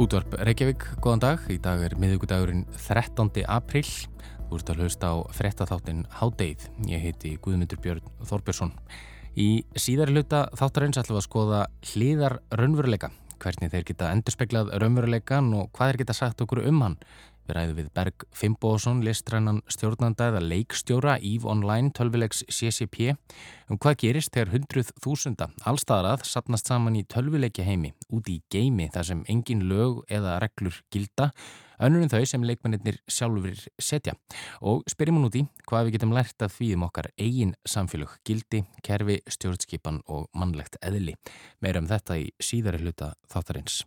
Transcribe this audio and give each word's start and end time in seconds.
Útvarp 0.00 0.32
Reykjavík, 0.40 0.84
góðan 1.04 1.20
dag. 1.20 1.42
Í 1.52 1.58
dag 1.60 1.82
er 1.84 1.92
miðugudagurinn 2.00 2.62
13. 2.72 3.42
apríl. 3.44 3.84
Þú 4.48 4.56
ert 4.56 4.70
að 4.72 4.78
hlusta 4.80 5.10
á 5.12 5.16
frettatháttin 5.36 6.06
Hádeið. 6.16 6.62
Ég 6.88 7.02
heiti 7.04 7.34
Guðmundur 7.44 7.82
Björn 7.84 8.06
Þorbjörnsson. 8.24 8.72
Í 9.36 9.66
síðari 9.76 10.14
hluta 10.16 10.46
þáttarins 10.56 10.96
ætlum 11.02 11.18
við 11.18 11.20
að 11.20 11.26
skoða 11.26 11.60
hliðar 11.90 12.38
raunveruleika. 12.48 13.10
Hvernig 13.44 13.74
þeir 13.74 13.84
geta 13.90 14.08
endurspeglað 14.14 14.72
raunveruleikan 14.80 15.52
og 15.58 15.68
hvað 15.76 15.92
þeir 15.92 16.00
geta 16.00 16.16
sagt 16.16 16.40
okkur 16.46 16.62
um 16.64 16.80
hann. 16.86 16.96
Við 17.50 17.56
ræðum 17.56 17.78
við 17.80 17.86
Berg 17.98 18.24
Fimboðsson, 18.30 19.00
listrænan 19.02 19.56
stjórnanda 19.66 20.28
eða 20.30 20.42
leikstjóra 20.44 21.16
EVE 21.18 21.48
Online 21.50 21.90
tölvilegs 21.98 22.44
CCP 22.46 23.16
um 23.66 23.80
hvað 23.80 23.96
gerist 24.04 24.30
þegar 24.36 24.52
hundruð 24.52 24.92
þúsunda 25.02 25.48
allstaðrað 25.66 26.22
sapnast 26.30 26.70
saman 26.70 27.00
í 27.00 27.02
tölvileikja 27.10 27.66
heimi 27.66 27.90
út 28.14 28.30
í 28.30 28.38
geimi 28.54 28.86
þar 28.94 29.10
sem 29.10 29.26
engin 29.34 29.66
lög 29.66 30.04
eða 30.06 30.38
reglur 30.44 30.78
gilda 30.94 31.32
önnur 31.82 32.06
en 32.06 32.14
þau 32.14 32.22
sem 32.22 32.46
leikmennir 32.46 33.02
sjálfur 33.10 33.66
setja 33.82 34.14
og 34.62 34.86
spyrjum 34.86 35.18
hún 35.18 35.30
út 35.32 35.42
í 35.42 35.46
hvað 35.66 35.88
við 35.88 35.98
getum 35.98 36.14
lært 36.14 36.46
að 36.46 36.54
því 36.60 36.72
um 36.78 36.86
okkar 36.86 37.10
eigin 37.18 37.56
samfélög, 37.66 38.14
gildi, 38.22 38.62
kerfi, 38.86 39.24
stjórnskipan 39.26 40.04
og 40.06 40.30
mannlegt 40.38 40.78
eðli. 40.86 41.18
Meira 41.58 41.82
um 41.82 41.90
þetta 41.90 42.22
í 42.22 42.30
síðari 42.38 42.84
hluta 42.84 43.16
þáttarins. 43.26 43.82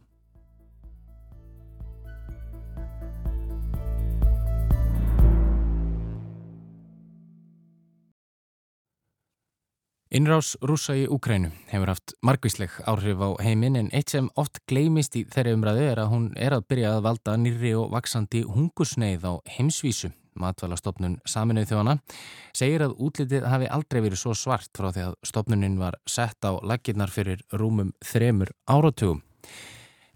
Innrás 10.13 10.51
rúsa 10.61 10.93
í 10.93 11.07
Úkrænu 11.09 11.47
hefur 11.71 11.89
haft 11.89 12.11
margvísleg 12.21 12.69
áhrif 12.85 13.17
á 13.17 13.33
heiminn 13.41 13.79
en 13.79 13.87
eitt 13.97 14.11
sem 14.13 14.27
oft 14.37 14.59
gleimist 14.69 15.15
í 15.17 15.23
þeirri 15.25 15.55
umræðu 15.57 15.87
er 15.89 16.01
að 16.03 16.11
hún 16.11 16.27
er 16.37 16.53
að 16.53 16.67
byrja 16.69 16.91
að 16.93 17.01
valda 17.07 17.33
nýri 17.41 17.71
og 17.73 17.87
vaksandi 17.95 18.43
hungusneið 18.45 19.25
á 19.25 19.33
heimsvísu. 19.55 20.11
Matvalastofnun 20.37 21.15
Saminuð 21.25 21.65
þjóðana 21.71 21.97
segir 22.53 22.85
að 22.85 22.93
útlitið 23.07 23.49
hafi 23.49 23.71
aldrei 23.73 24.03
verið 24.05 24.21
svo 24.21 24.35
svart 24.37 24.69
frá 24.77 24.91
því 24.93 25.07
að 25.07 25.17
stofnunin 25.31 25.81
var 25.81 25.97
sett 26.05 26.45
á 26.45 26.61
laginnar 26.61 27.09
fyrir 27.09 27.41
rúmum 27.49 27.89
þremur 28.05 28.53
áratugum. 28.69 29.25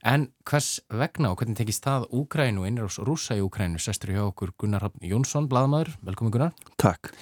En 0.06 0.30
hvers 0.45 0.78
vegna 0.94 1.34
og 1.34 1.42
hvernig 1.42 1.58
tekist 1.58 1.89
það 1.89 2.06
Úkrænu, 2.14 2.70
innrás 2.70 3.02
rúsa 3.02 3.34
í 3.34 3.42
Úkrænu, 3.42 3.82
sestur 3.82 4.14
hjá 4.14 4.28
okkur 4.30 4.54
Gunnar 4.61 4.92
Jónsson, 5.02 5.50
bladamæður. 5.50 5.98
Velkomin 6.06 6.38
Gunnar. 6.38 6.58
Takk. 6.77 7.16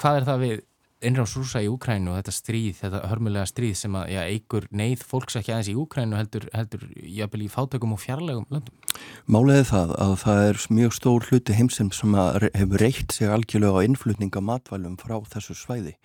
Hvað 0.00 0.16
er 0.16 0.30
það 0.30 0.44
við 0.46 0.60
innráðs 1.04 1.34
rúsa 1.38 1.62
í 1.64 1.68
Úkrænu 1.70 2.12
og 2.12 2.18
þetta 2.20 2.34
stríð, 2.34 2.72
þetta 2.80 3.00
hörmulega 3.08 3.48
stríð 3.48 3.76
sem 3.80 3.96
að 3.96 4.12
já, 4.12 4.20
eigur 4.28 4.66
neyð 4.76 5.04
fólks 5.08 5.38
ekki 5.40 5.54
aðeins 5.54 5.70
í 5.72 5.76
Úkrænu 5.80 6.18
heldur, 6.18 6.46
heldur 6.54 6.86
jábel 7.00 7.44
í 7.46 7.50
fátökum 7.52 7.94
og 7.96 8.02
fjarlægum 8.02 8.48
löndum? 8.52 8.74
Málega 9.30 9.68
það 9.70 9.94
að 10.04 10.16
það 10.24 10.42
er 10.48 10.64
mjög 10.76 10.96
stór 10.96 11.28
hluti 11.30 11.56
heimsum 11.56 11.92
sem 11.96 12.16
hefur 12.16 12.84
reykt 12.84 13.14
sig 13.16 13.32
algjörlega 13.32 13.80
á 13.80 13.86
innflutninga 13.86 14.42
matvælum 14.44 14.98
frá 15.00 15.16
þessu 15.32 15.56
svæði. 15.56 15.96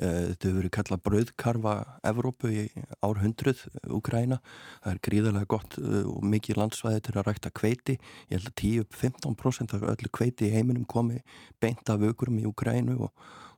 Eh, 0.00 0.32
þetta 0.32 0.48
hefur 0.48 0.58
verið 0.58 0.74
kallað 0.76 1.02
bröðkarfa 1.06 1.74
Evrópu 2.08 2.52
í 2.52 2.62
árhundruð 3.04 3.60
Úkræna. 3.92 4.40
Það 4.82 4.94
er 4.94 5.02
gríðarlega 5.08 5.50
gott 5.52 5.76
eh, 5.80 6.00
og 6.08 6.24
mikið 6.28 6.60
landsvæði 6.60 7.04
til 7.06 7.16
að 7.16 7.28
rækta 7.28 7.52
kveiti. 7.56 7.98
Ég 8.28 8.40
held 8.40 8.50
að 8.52 8.58
10-15% 8.64 9.76
af 9.76 9.86
öllu 9.94 10.12
kveiti 10.12 10.48
í 10.48 10.54
heiminum 10.56 10.88
komi 10.88 11.22
beint 11.62 11.88
af 11.92 12.02
aukurum 12.02 12.40
í 12.40 12.48
Úkrænu 12.48 12.98
og 13.06 13.12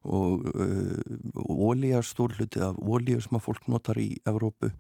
og 0.05 0.45
ólíja 1.35 2.01
uh, 2.01 2.07
stórluti 2.07 2.61
af 2.65 2.77
ólíja 2.79 3.23
sem 3.25 3.39
að 3.39 3.47
fólk 3.47 3.69
notar 3.73 4.01
í 4.01 4.11
Evrópu 4.29 4.71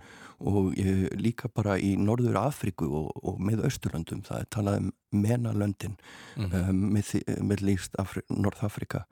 og 0.40 0.72
uh, 0.72 1.06
líka 1.20 1.50
bara 1.54 1.78
í 1.78 1.94
Norður 2.00 2.40
Afriku 2.46 2.88
og, 3.02 3.12
og 3.22 3.40
með 3.42 3.64
Östurlöndum 3.68 4.24
það 4.26 4.40
er 4.40 4.50
talað 4.50 4.80
um 4.82 4.92
menalöndin 5.14 5.96
mm 6.36 6.50
-hmm. 6.50 6.68
um, 6.70 6.82
með, 6.96 7.14
með 7.42 7.62
líst 7.62 7.94
Afri, 7.98 8.22
Norðafrika 8.28 9.04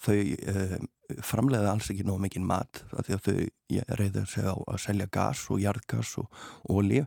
þau 0.00 0.16
uh, 0.16 0.78
framleiða 1.26 1.74
alls 1.74 1.90
ekki 1.90 2.06
nóg 2.06 2.20
mikið 2.22 2.46
mat 2.46 2.84
því 2.90 3.16
að 3.16 3.26
þau 3.26 3.96
reyða 3.98 4.24
sig 4.26 4.46
á 4.46 4.54
að 4.54 4.80
selja 4.84 5.06
gas 5.12 5.50
og 5.50 5.60
jarðgas 5.60 6.16
og 6.18 6.30
ólíu 6.70 7.06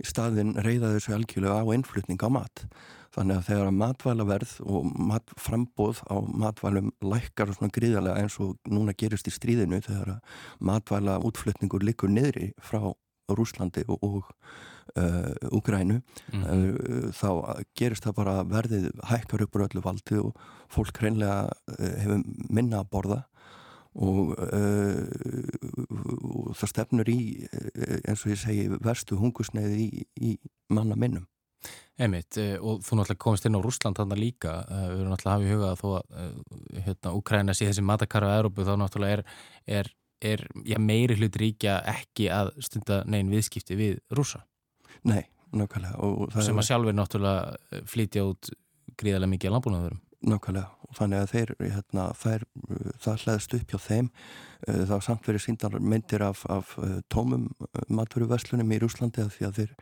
í 0.00 0.08
staðin 0.08 0.56
reyða 0.64 0.94
þau 0.94 1.00
sig 1.04 1.14
algjörlega 1.16 1.62
á 1.62 1.74
innflutning 1.74 2.22
á 2.22 2.28
mat. 2.32 2.64
Þannig 3.12 3.38
að 3.38 3.48
þegar 3.50 3.74
matvælaverð 3.76 4.52
og 4.64 4.92
matframbóð 5.10 6.00
á 6.08 6.16
matvælum 6.24 6.92
lækkar 7.04 7.52
svona 7.52 7.74
gríðarlega 7.74 8.22
eins 8.22 8.38
og 8.40 8.56
núna 8.64 8.94
gerist 8.96 9.28
í 9.28 9.34
stríðinu 9.34 9.82
þegar 9.84 10.14
að 10.14 10.38
matvæla 10.64 11.18
útflutningur 11.20 11.84
likur 11.84 12.12
niðri 12.12 12.54
frá 12.56 12.94
Rúslandi 13.38 13.84
og, 13.88 13.98
og 14.02 14.22
uh, 14.96 15.32
Úgrænu 15.50 16.00
mm 16.00 16.42
-hmm. 16.42 16.46
uh, 16.52 17.10
þá 17.10 17.62
gerist 17.74 18.04
það 18.04 18.14
bara 18.14 18.44
verðið 18.44 18.90
hækkar 19.02 19.42
upp 19.42 19.56
úr 19.56 19.66
öllu 19.66 19.82
valdi 19.82 20.18
og 20.18 20.36
fólk 20.68 20.98
hreinlega 20.98 21.50
uh, 21.78 21.94
hefur 22.02 22.22
minna 22.50 22.80
að 22.80 22.90
borða 22.90 23.22
og, 23.94 24.36
uh, 24.38 25.04
og 26.36 26.56
það 26.56 26.68
stefnur 26.68 27.08
í 27.08 27.46
eins 28.08 28.24
og 28.26 28.32
ég 28.32 28.38
segi 28.40 28.68
verstu 28.80 29.16
hungusneiði 29.16 29.76
í, 29.84 30.06
í 30.20 30.38
manna 30.68 30.96
minnum 30.96 31.26
Emit, 32.00 32.38
eh, 32.40 32.56
og 32.56 32.80
þú 32.82 32.98
náttúrulega 32.98 33.20
komist 33.20 33.46
inn 33.46 33.56
á 33.58 33.60
Rúsland 33.62 33.98
þarna 33.98 34.16
líka, 34.18 34.52
eh, 34.64 34.86
við 34.90 35.02
erum 35.02 35.12
náttúrulega 35.12 35.28
að 35.28 35.36
hafa 35.36 35.44
í 35.44 35.52
huga 35.52 35.68
að 35.70 35.80
þó 35.82 35.88
að 35.98 36.04
eh, 36.22 36.80
hérna, 36.86 37.12
Úkræna 37.18 37.54
sé 37.54 37.68
þessi 37.68 37.84
matakarfa 37.84 38.30
að 38.32 38.38
Európu 38.40 38.66
þá 38.66 38.72
náttúrulega 38.80 39.18
er, 39.18 39.24
er, 39.78 39.90
er 40.22 40.44
já, 40.68 40.78
meiri 40.78 41.16
hlut 41.18 41.36
ríkja 41.40 41.80
ekki 41.92 42.28
að 42.32 42.52
stunda 42.64 43.02
negin 43.08 43.32
viðskipti 43.32 43.78
við 43.78 43.98
rúsa. 44.14 44.44
Nei, 45.08 45.24
nákvæmlega. 45.50 46.42
Sem 46.44 46.60
að 46.60 46.68
sjálfur 46.68 46.96
náttúrulega 46.96 47.82
flytja 47.90 48.24
út 48.28 48.52
gríðarlega 49.00 49.32
mikið 49.34 49.50
að 49.50 49.56
landbúnaðurum. 49.56 50.00
Nákvæmlega, 50.22 50.68
og 50.86 50.94
þannig 50.94 51.24
að 51.24 51.32
þeir, 51.32 51.52
hérna, 51.62 52.04
þær, 52.14 52.44
það 53.02 53.24
hlæðist 53.24 53.56
upp 53.58 53.72
hjá 53.72 53.80
þeim, 53.88 54.10
það 54.68 54.92
var 54.92 55.04
samt 55.08 55.26
verið 55.26 55.44
síndar 55.46 55.80
myndir 55.82 56.22
af, 56.22 56.44
af 56.46 56.76
tómum 57.10 57.48
matveruverslunum 57.90 58.70
í 58.76 58.78
Rúslandi 58.84 59.24
að 59.24 59.34
því 59.34 59.48
að 59.48 59.58
þeir 59.58 59.74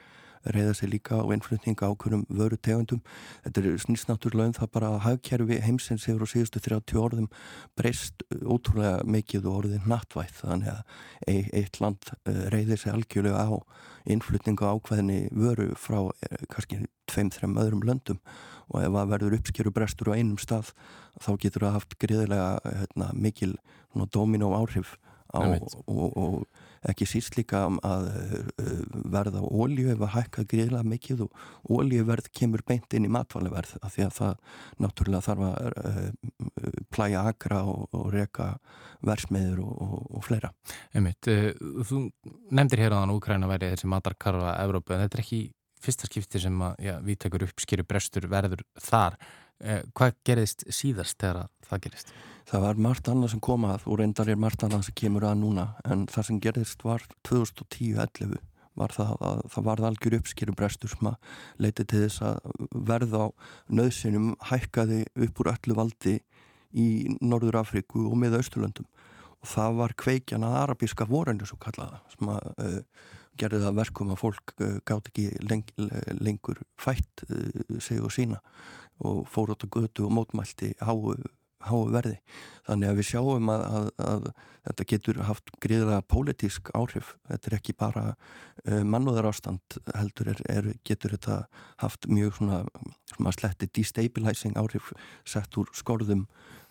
reyða 0.44 0.74
sig 0.74 0.90
líka 0.90 1.20
á 1.20 1.24
innflutninga 1.34 1.90
ákveðum 1.90 2.24
vöru 2.28 2.56
tegundum. 2.56 3.02
Þetta 3.44 3.60
er 3.60 3.80
snýst 3.82 4.08
náttúrulega 4.08 4.50
um 4.50 4.56
það 4.56 4.72
bara 4.76 4.90
að 4.94 5.02
hagkerfi 5.06 5.60
heimsins 5.64 6.06
hefur 6.08 6.24
á 6.24 6.32
síðustu 6.32 6.62
30 6.64 7.00
orðum 7.00 7.28
breyst 7.76 8.24
ótrúlega 8.40 9.04
mikið 9.04 9.48
og 9.50 9.58
orðið 9.62 9.90
nattvætt 9.90 10.36
þannig 10.40 10.72
að 10.72 11.50
eitt 11.60 11.80
land 11.80 12.12
eh, 12.24 12.46
reyði 12.54 12.78
sig 12.80 12.94
algjörlega 12.94 13.44
á 13.44 13.52
innflutninga 14.10 14.72
ákveðinni 14.72 15.20
vöru 15.36 15.70
frá 15.76 16.00
eh, 16.09 16.47
kannski 16.48 16.84
tveim-þrem 17.10 17.59
öðrum 17.60 17.84
löndum 17.84 18.20
og 18.70 18.84
ef 18.84 18.94
það 18.94 19.12
verður 19.12 19.36
uppskeru 19.41 19.74
brestur 19.74 20.12
á 20.15 20.16
einum 20.16 20.38
stað 20.41 20.72
þá 21.20 21.30
getur 21.42 21.66
það 21.66 21.76
haft 21.76 21.97
greiðilega 22.00 22.50
hérna, 22.65 23.10
mikil 23.15 23.54
domino 24.15 24.53
áhrif 24.54 24.97
á, 25.30 25.41
og, 25.86 26.16
og 26.16 26.88
ekki 26.91 27.06
síst 27.09 27.36
líka 27.36 27.66
að 27.84 28.06
uh, 28.09 28.78
verða 29.12 29.42
ólíu 29.44 29.91
ef 29.92 30.00
að 30.06 30.15
hækka 30.15 30.47
gríðilega 30.48 30.86
mikið 30.88 31.24
og 31.27 31.42
ólíuverð 31.68 32.30
kemur 32.36 32.65
beint 32.66 32.97
inn 32.97 33.09
í 33.09 33.12
matvæleverð 33.12 33.77
af 33.80 33.94
því 33.94 34.06
að 34.06 34.16
það 34.16 34.56
náttúrulega 34.84 35.27
þarf 35.28 35.47
að 35.50 35.68
uh, 35.84 36.74
plæja 36.94 37.27
agra 37.30 37.62
og, 37.68 37.86
og 37.97 38.10
reka 38.15 38.50
versmiður 39.06 39.62
og, 39.66 39.77
og, 39.84 40.10
og 40.16 40.27
fleira. 40.27 40.53
Uh, 40.97 41.50
þú 41.86 42.03
nefndir 42.50 42.84
hér 42.86 42.97
á 42.97 43.00
þann 43.03 43.16
Úkræna 43.16 43.50
verið 43.50 43.77
þessi 43.77 43.92
matarkarfa 43.92 44.56
Evrópu 44.65 44.97
en 44.97 45.04
þetta 45.04 45.21
er 45.21 45.24
ekki 45.27 45.42
fyrsta 45.80 46.09
skipti 46.09 46.41
sem 46.42 46.65
að 46.65 46.82
já, 46.84 46.97
við 47.04 47.22
tekur 47.24 47.47
uppskýru 47.48 47.86
brestur 47.88 48.28
verður 48.30 48.65
þar. 48.80 49.16
Hvað 49.60 50.15
gerist 50.24 50.65
síðast 50.72 51.18
þegar 51.21 51.48
það 51.68 51.83
gerist? 51.86 52.12
Það 52.51 52.62
var 52.65 52.78
margt 52.83 53.09
annað 53.12 53.33
sem 53.34 53.42
kom 53.45 53.66
að 53.68 53.84
og 53.86 53.98
reyndar 54.01 54.30
er 54.33 54.39
margt 54.41 54.62
annað 54.66 54.86
sem 54.89 54.97
kemur 54.98 55.27
að 55.28 55.42
núna 55.42 55.66
en 55.84 56.07
það 56.10 56.27
sem 56.27 56.41
gerðist 56.42 56.86
var 56.86 57.04
2010-11 57.28 58.41
var 58.80 58.95
það 58.95 59.12
að 59.27 59.42
það 59.53 59.66
varð 59.68 59.86
algjör 59.89 60.16
uppskýru 60.21 60.54
brestur 60.57 60.92
sem 60.92 61.10
að 61.10 61.36
leiti 61.62 61.84
til 61.84 62.04
þess 62.07 62.24
að 62.27 62.66
verða 62.91 63.27
á 63.27 63.28
nöðsynum 63.80 64.33
hækkaði 64.51 65.04
upp 65.27 65.42
úr 65.42 65.53
öllu 65.53 65.77
valdi 65.78 66.16
í 66.71 66.89
Norður 67.21 67.60
Afriku 67.65 68.06
og 68.09 68.18
með 68.21 68.39
Östurlöndum 68.41 68.89
og 69.41 69.48
það 69.48 69.80
var 69.80 69.97
kveikjan 69.98 70.45
að 70.47 70.59
arabíska 70.65 71.09
vorendu 71.09 71.48
svo 71.48 71.59
kallaða 71.63 72.03
sem 72.15 72.30
að 72.30 72.51
uh, 72.60 72.78
gerði 73.41 73.63
það 73.65 73.78
verkum 73.80 74.13
að 74.13 74.21
fólk 74.21 74.54
uh, 74.59 74.77
gátt 74.86 75.10
ekki 75.10 75.30
leng, 75.48 75.65
lengur 76.21 76.60
fætt 76.80 77.24
uh, 77.28 77.78
sig 77.80 78.03
og 78.03 78.15
sína 78.15 78.42
og 79.00 79.26
fór 79.28 79.54
átt 79.54 79.66
að 79.66 79.76
götu 79.80 80.06
og 80.06 80.14
mótmælti 80.16 80.74
háu 80.80 81.16
háu 81.66 81.88
verði. 81.92 82.18
Þannig 82.68 82.91
að 82.91 83.00
við 83.00 83.08
sjáum 83.10 83.50
að, 83.52 83.64
að, 83.70 83.88
að 84.04 84.28
þetta 84.68 84.86
getur 84.92 85.20
haft 85.28 85.50
gríðlega 85.62 86.04
pólitísk 86.08 86.70
áhrif. 86.76 87.14
Þetta 87.28 87.50
er 87.50 87.56
ekki 87.58 87.74
bara 87.80 88.04
uh, 88.12 88.82
mannúðar 88.86 89.30
ástand 89.32 89.78
heldur 89.92 90.32
er, 90.34 90.41
er, 90.52 90.70
getur 90.86 91.16
þetta 91.16 91.42
haft 91.82 92.08
mjög 92.10 92.38
svona, 92.38 92.62
svona 93.14 93.34
sletti 93.36 93.70
destabilizing 93.80 94.56
áhrif 94.60 94.92
sett 95.28 95.60
úr 95.60 95.72
skorðum 95.76 96.26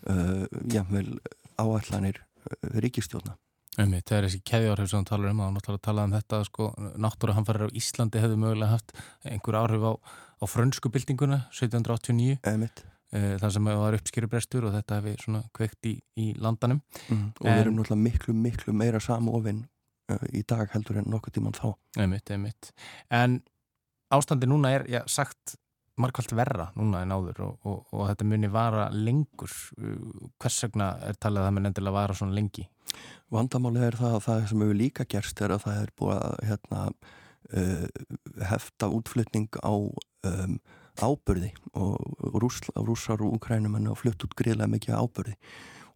uh, 0.08 0.46
jáfnveil 0.70 1.20
áallanir 1.60 2.22
uh, 2.22 2.80
ríkistjóna. 2.82 3.36
Einmitt, 3.78 4.08
það 4.08 4.16
er 4.16 4.26
þessi 4.26 4.40
keðjárhef 4.50 4.88
sem 4.90 5.04
þú 5.04 5.08
talar 5.12 5.30
um 5.30 5.42
og 5.44 5.50
náttúrulega 5.54 5.84
talað 5.86 6.08
um 6.08 6.14
þetta 6.16 6.38
sko, 6.48 6.68
náttúrulega 6.98 7.38
hann 7.38 7.46
farir 7.46 7.70
á 7.70 7.76
Íslandi 7.80 8.22
hefðu 8.22 8.38
mögulega 8.42 8.74
haft 8.74 8.94
einhver 9.22 9.58
áhrif 9.60 9.84
á, 9.86 9.92
á 10.42 10.44
frönsku 10.50 10.90
byltinguna 10.90 11.44
1789 11.54 12.40
Einmitt. 12.50 12.82
Eh, 13.14 13.36
þar 13.38 13.54
sem 13.54 13.70
það 13.70 13.78
var 13.84 13.98
uppskýrubrestur 14.00 14.66
og 14.66 14.74
þetta 14.74 14.98
hefði 14.98 15.14
svona 15.22 15.44
kveikt 15.54 15.86
í, 15.86 15.94
í 16.18 16.26
landanum 16.42 16.82
mm, 16.82 17.24
og 17.38 17.46
en, 17.46 17.54
við 17.54 17.62
erum 17.62 17.78
náttúrulega 17.78 18.04
miklu, 18.08 18.34
miklu 18.38 18.74
meira 18.74 19.00
samofinn 19.02 19.64
uh, 20.10 20.26
í 20.34 20.42
dag 20.50 20.70
heldur 20.74 21.00
en 21.00 21.10
nokkuð 21.10 21.38
tíman 21.38 21.56
þá 21.56 21.72
einmitt, 21.98 22.30
einmitt. 22.30 22.70
En 23.14 23.40
ástandi 24.14 24.50
núna 24.50 24.74
er 24.74 24.86
já, 24.90 25.00
sagt 25.10 25.56
markvælt 26.00 26.34
verra 26.38 26.68
núna 26.78 27.04
en 27.04 27.14
áður 27.14 27.42
og, 27.46 27.66
og, 27.66 27.80
og 27.94 28.06
þetta 28.12 28.26
muni 28.30 28.50
vara 28.50 28.88
lengur 28.94 29.52
hvers 30.40 30.62
vegna 30.66 30.92
er 31.06 31.18
talið 31.18 31.42
að 31.42 31.48
það 31.48 31.56
mun 31.56 31.70
endilega 31.70 31.98
vara 31.98 32.16
svona 32.18 32.38
lengi? 32.38 32.66
Vandamálið 33.30 33.86
er 33.86 33.98
það 34.00 34.16
að 34.16 34.24
það 34.26 34.44
sem 34.50 34.62
hefur 34.64 34.78
líka 34.80 35.08
gerst 35.10 35.40
er 35.44 35.54
að 35.54 35.64
það 35.66 35.80
er 35.84 35.94
búið 36.00 36.20
að 36.20 36.36
hérna, 36.50 36.84
uh, 37.56 37.88
hefta 38.50 38.90
útflutning 38.90 39.60
á 39.62 39.74
um, 39.74 40.56
ábyrði 41.00 41.52
og 41.78 42.40
rússar 42.42 43.22
og 43.22 43.36
úkrænumenn 43.38 43.90
og 43.90 44.00
flutt 44.02 44.24
út 44.26 44.36
greiðlega 44.38 44.72
mikið 44.74 44.98
ábyrði 44.98 45.36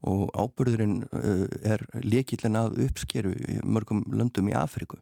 og 0.04 0.28
ábyrðurinn 0.36 1.02
uh, 1.10 1.46
er 1.64 1.84
lekillin 2.04 2.60
að 2.60 2.78
uppskeru 2.86 3.34
í 3.34 3.60
mörgum 3.64 4.04
löndum 4.12 4.50
í 4.52 4.56
Afriku 4.58 5.00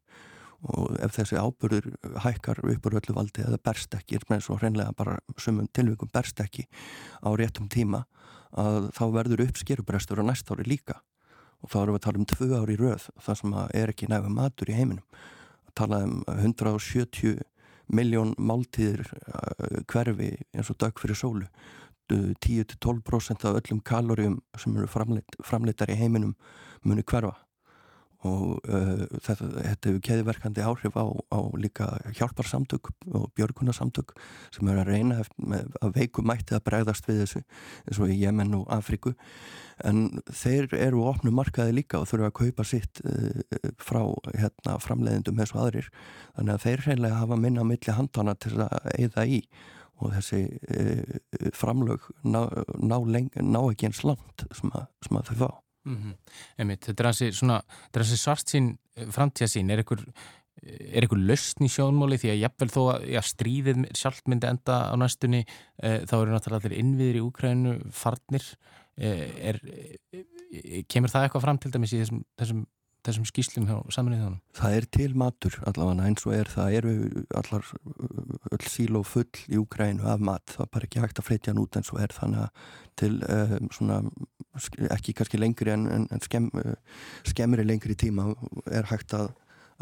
og 0.62 0.94
ef 1.02 1.16
þessi 1.16 1.40
ábyrður 1.42 1.88
hækkar 2.22 2.60
uppur 2.62 2.94
öllu 3.00 3.16
valdi 3.16 3.42
eða 3.42 3.58
berst 3.66 3.94
ekki, 3.98 4.20
er 4.20 4.26
með 4.30 4.44
svo 4.46 4.58
hreinlega 4.60 4.94
bara 4.94 5.18
sumum 5.36 5.66
tilvíkum 5.74 6.10
berst 6.14 6.38
ekki 6.42 6.68
á 7.18 7.28
réttum 7.34 7.66
tíma 7.70 8.04
að 8.52 8.92
þá 8.94 9.04
verður 9.16 9.46
uppskerubrestur 9.48 10.22
á 10.22 10.24
næst 10.28 10.50
ári 10.52 10.68
líka 10.68 11.00
og 11.62 11.70
þá 11.70 11.78
erum 11.82 11.94
við 11.94 12.00
að 12.00 12.06
tala 12.06 12.20
um 12.20 12.28
tvö 12.32 12.48
ári 12.58 12.76
röð 12.80 13.06
þar 13.22 13.38
sem 13.40 13.54
er 13.80 13.92
ekki 13.92 14.08
nægum 14.10 14.36
matur 14.38 14.72
í 14.72 14.76
heiminum. 14.76 15.20
Að 15.70 15.76
tala 15.78 16.02
um 16.06 16.18
170 16.34 17.38
miljón 17.92 18.34
máltíðir 18.38 19.06
uh, 19.06 19.78
hverfi 19.90 20.34
eins 20.52 20.72
og 20.72 20.80
dög 20.82 21.00
fyrir 21.02 21.18
sólu. 21.18 21.46
10-12% 22.12 23.46
af 23.48 23.56
öllum 23.56 23.78
kaloríum 23.80 24.40
sem 24.60 24.74
eru 24.76 24.88
framleitar 24.90 25.88
í 25.88 25.96
heiminum 25.96 26.34
muni 26.84 27.04
hverfa 27.06 27.38
og 28.28 28.68
uh, 28.70 29.02
þetta, 29.18 29.48
þetta 29.50 29.90
hefur 29.90 30.02
keðiverkandi 30.06 30.62
áhrif 30.62 30.94
á, 30.94 31.06
á 31.10 31.40
líka 31.58 31.88
hjálparsamtök 32.18 32.92
og 33.18 33.26
björgunarsamtök 33.38 34.14
sem 34.54 34.70
er 34.70 34.82
að 34.82 34.92
reyna 34.92 35.18
með, 35.36 35.72
að 35.82 35.98
veiku 35.98 36.24
mætti 36.26 36.54
að 36.54 36.64
bregðast 36.68 37.08
við 37.10 37.24
þessu 37.24 37.42
eins 37.42 38.00
og 38.02 38.12
í 38.14 38.20
Jemen 38.20 38.54
og 38.60 38.70
Afriku 38.72 39.14
en 39.82 40.22
þeir 40.30 40.70
eru 40.78 41.02
ofnu 41.10 41.32
markaði 41.34 41.74
líka 41.80 41.98
og 41.98 42.08
þurfa 42.10 42.30
að 42.30 42.38
kaupa 42.38 42.66
sitt 42.68 43.02
uh, 43.02 43.42
frá 43.82 44.02
hérna, 44.30 44.78
framleiðindum 44.82 45.42
eins 45.42 45.54
og 45.56 45.64
aðrir. 45.66 45.90
Þannig 46.36 46.54
að 46.54 46.66
þeir 46.66 46.86
reynilega 46.86 47.22
hafa 47.24 47.40
minna 47.40 47.66
milli 47.66 47.96
handana 47.96 48.36
til 48.38 48.54
að 48.62 48.92
eigða 48.94 49.26
í 49.26 49.42
og 50.02 50.14
þessi 50.16 50.44
uh, 50.46 51.50
framlög 51.56 52.06
ná, 52.22 52.44
ná, 52.78 52.96
ná 53.02 53.60
ekki 53.64 53.90
eins 53.90 54.04
langt 54.06 54.46
sem 54.54 54.72
að, 54.74 54.88
sem 55.06 55.18
að 55.18 55.32
þau 55.32 55.36
fá 55.42 55.61
Mm 55.84 55.96
-hmm. 55.96 56.36
Einmitt, 56.58 56.86
þetta 56.86 57.02
er 57.02 57.06
hansi 57.06 58.16
svart 58.16 58.48
sín 58.48 58.78
eh, 58.96 59.06
framtíða 59.06 59.48
sín, 59.50 59.70
er 59.70 59.82
einhver 59.82 60.04
er 60.62 61.02
einhver 61.02 61.18
löstn 61.18 61.66
í 61.66 61.70
sjónmáli? 61.72 62.18
Því 62.20 62.32
að 62.34 62.42
jafnvel 62.42 62.68
þó 62.72 62.82
að 62.92 63.06
já, 63.10 63.20
stríðið 63.26 63.80
sjálf 63.98 64.20
myndi 64.30 64.48
enda 64.50 64.78
á 64.92 64.94
næstunni 65.00 65.42
e, 65.42 65.90
þá 66.06 66.14
eru 66.20 66.34
náttúrulega 66.34 66.68
allir 66.68 66.78
innviðir 66.78 67.18
í 67.18 67.24
Úkrænu 67.24 67.74
farnir. 67.96 68.46
E, 68.94 69.10
er, 69.50 69.58
e, 70.12 70.84
kemur 70.92 71.10
það 71.10 71.26
eitthvað 71.26 71.46
fram 71.46 71.60
til 71.62 71.72
dæmis 71.74 71.94
í 71.96 72.02
þessum, 72.02 72.22
þessum 72.38 72.62
þessum 73.06 73.26
skýslum 73.28 73.66
hjá 73.68 73.76
saminnið 73.94 74.24
þannig? 74.24 74.42
Það 74.58 74.76
er 74.78 74.86
til 74.96 75.08
matur 75.18 75.58
allavega 75.68 76.06
eins 76.08 76.26
og 76.26 76.34
er 76.36 76.50
það 76.52 76.76
eru 76.78 76.94
allar 77.40 77.68
öll 78.52 78.70
síl 78.70 78.98
og 79.00 79.06
full 79.08 79.42
í 79.48 79.58
Úgrænu 79.60 80.06
af 80.12 80.22
mat, 80.22 80.44
það 80.54 80.66
er 80.66 80.72
bara 80.76 80.88
ekki 80.88 81.02
hægt 81.02 81.22
að 81.22 81.28
flytja 81.28 81.52
hann 81.52 81.62
út 81.62 81.78
eins 81.78 81.92
og 81.92 82.02
er 82.04 82.14
þannig 82.16 82.44
að 82.44 82.66
til 83.02 83.12
um, 83.24 83.70
svona, 83.72 83.98
ekki 84.92 85.14
kannski 85.16 85.40
lengri 85.40 85.72
en, 85.72 85.86
en, 85.88 86.22
skemm, 86.22 86.50
skemmri 87.28 87.64
lengri 87.64 87.96
tíma 87.98 88.32
er 88.70 88.88
hægt 88.90 89.16
að 89.16 89.30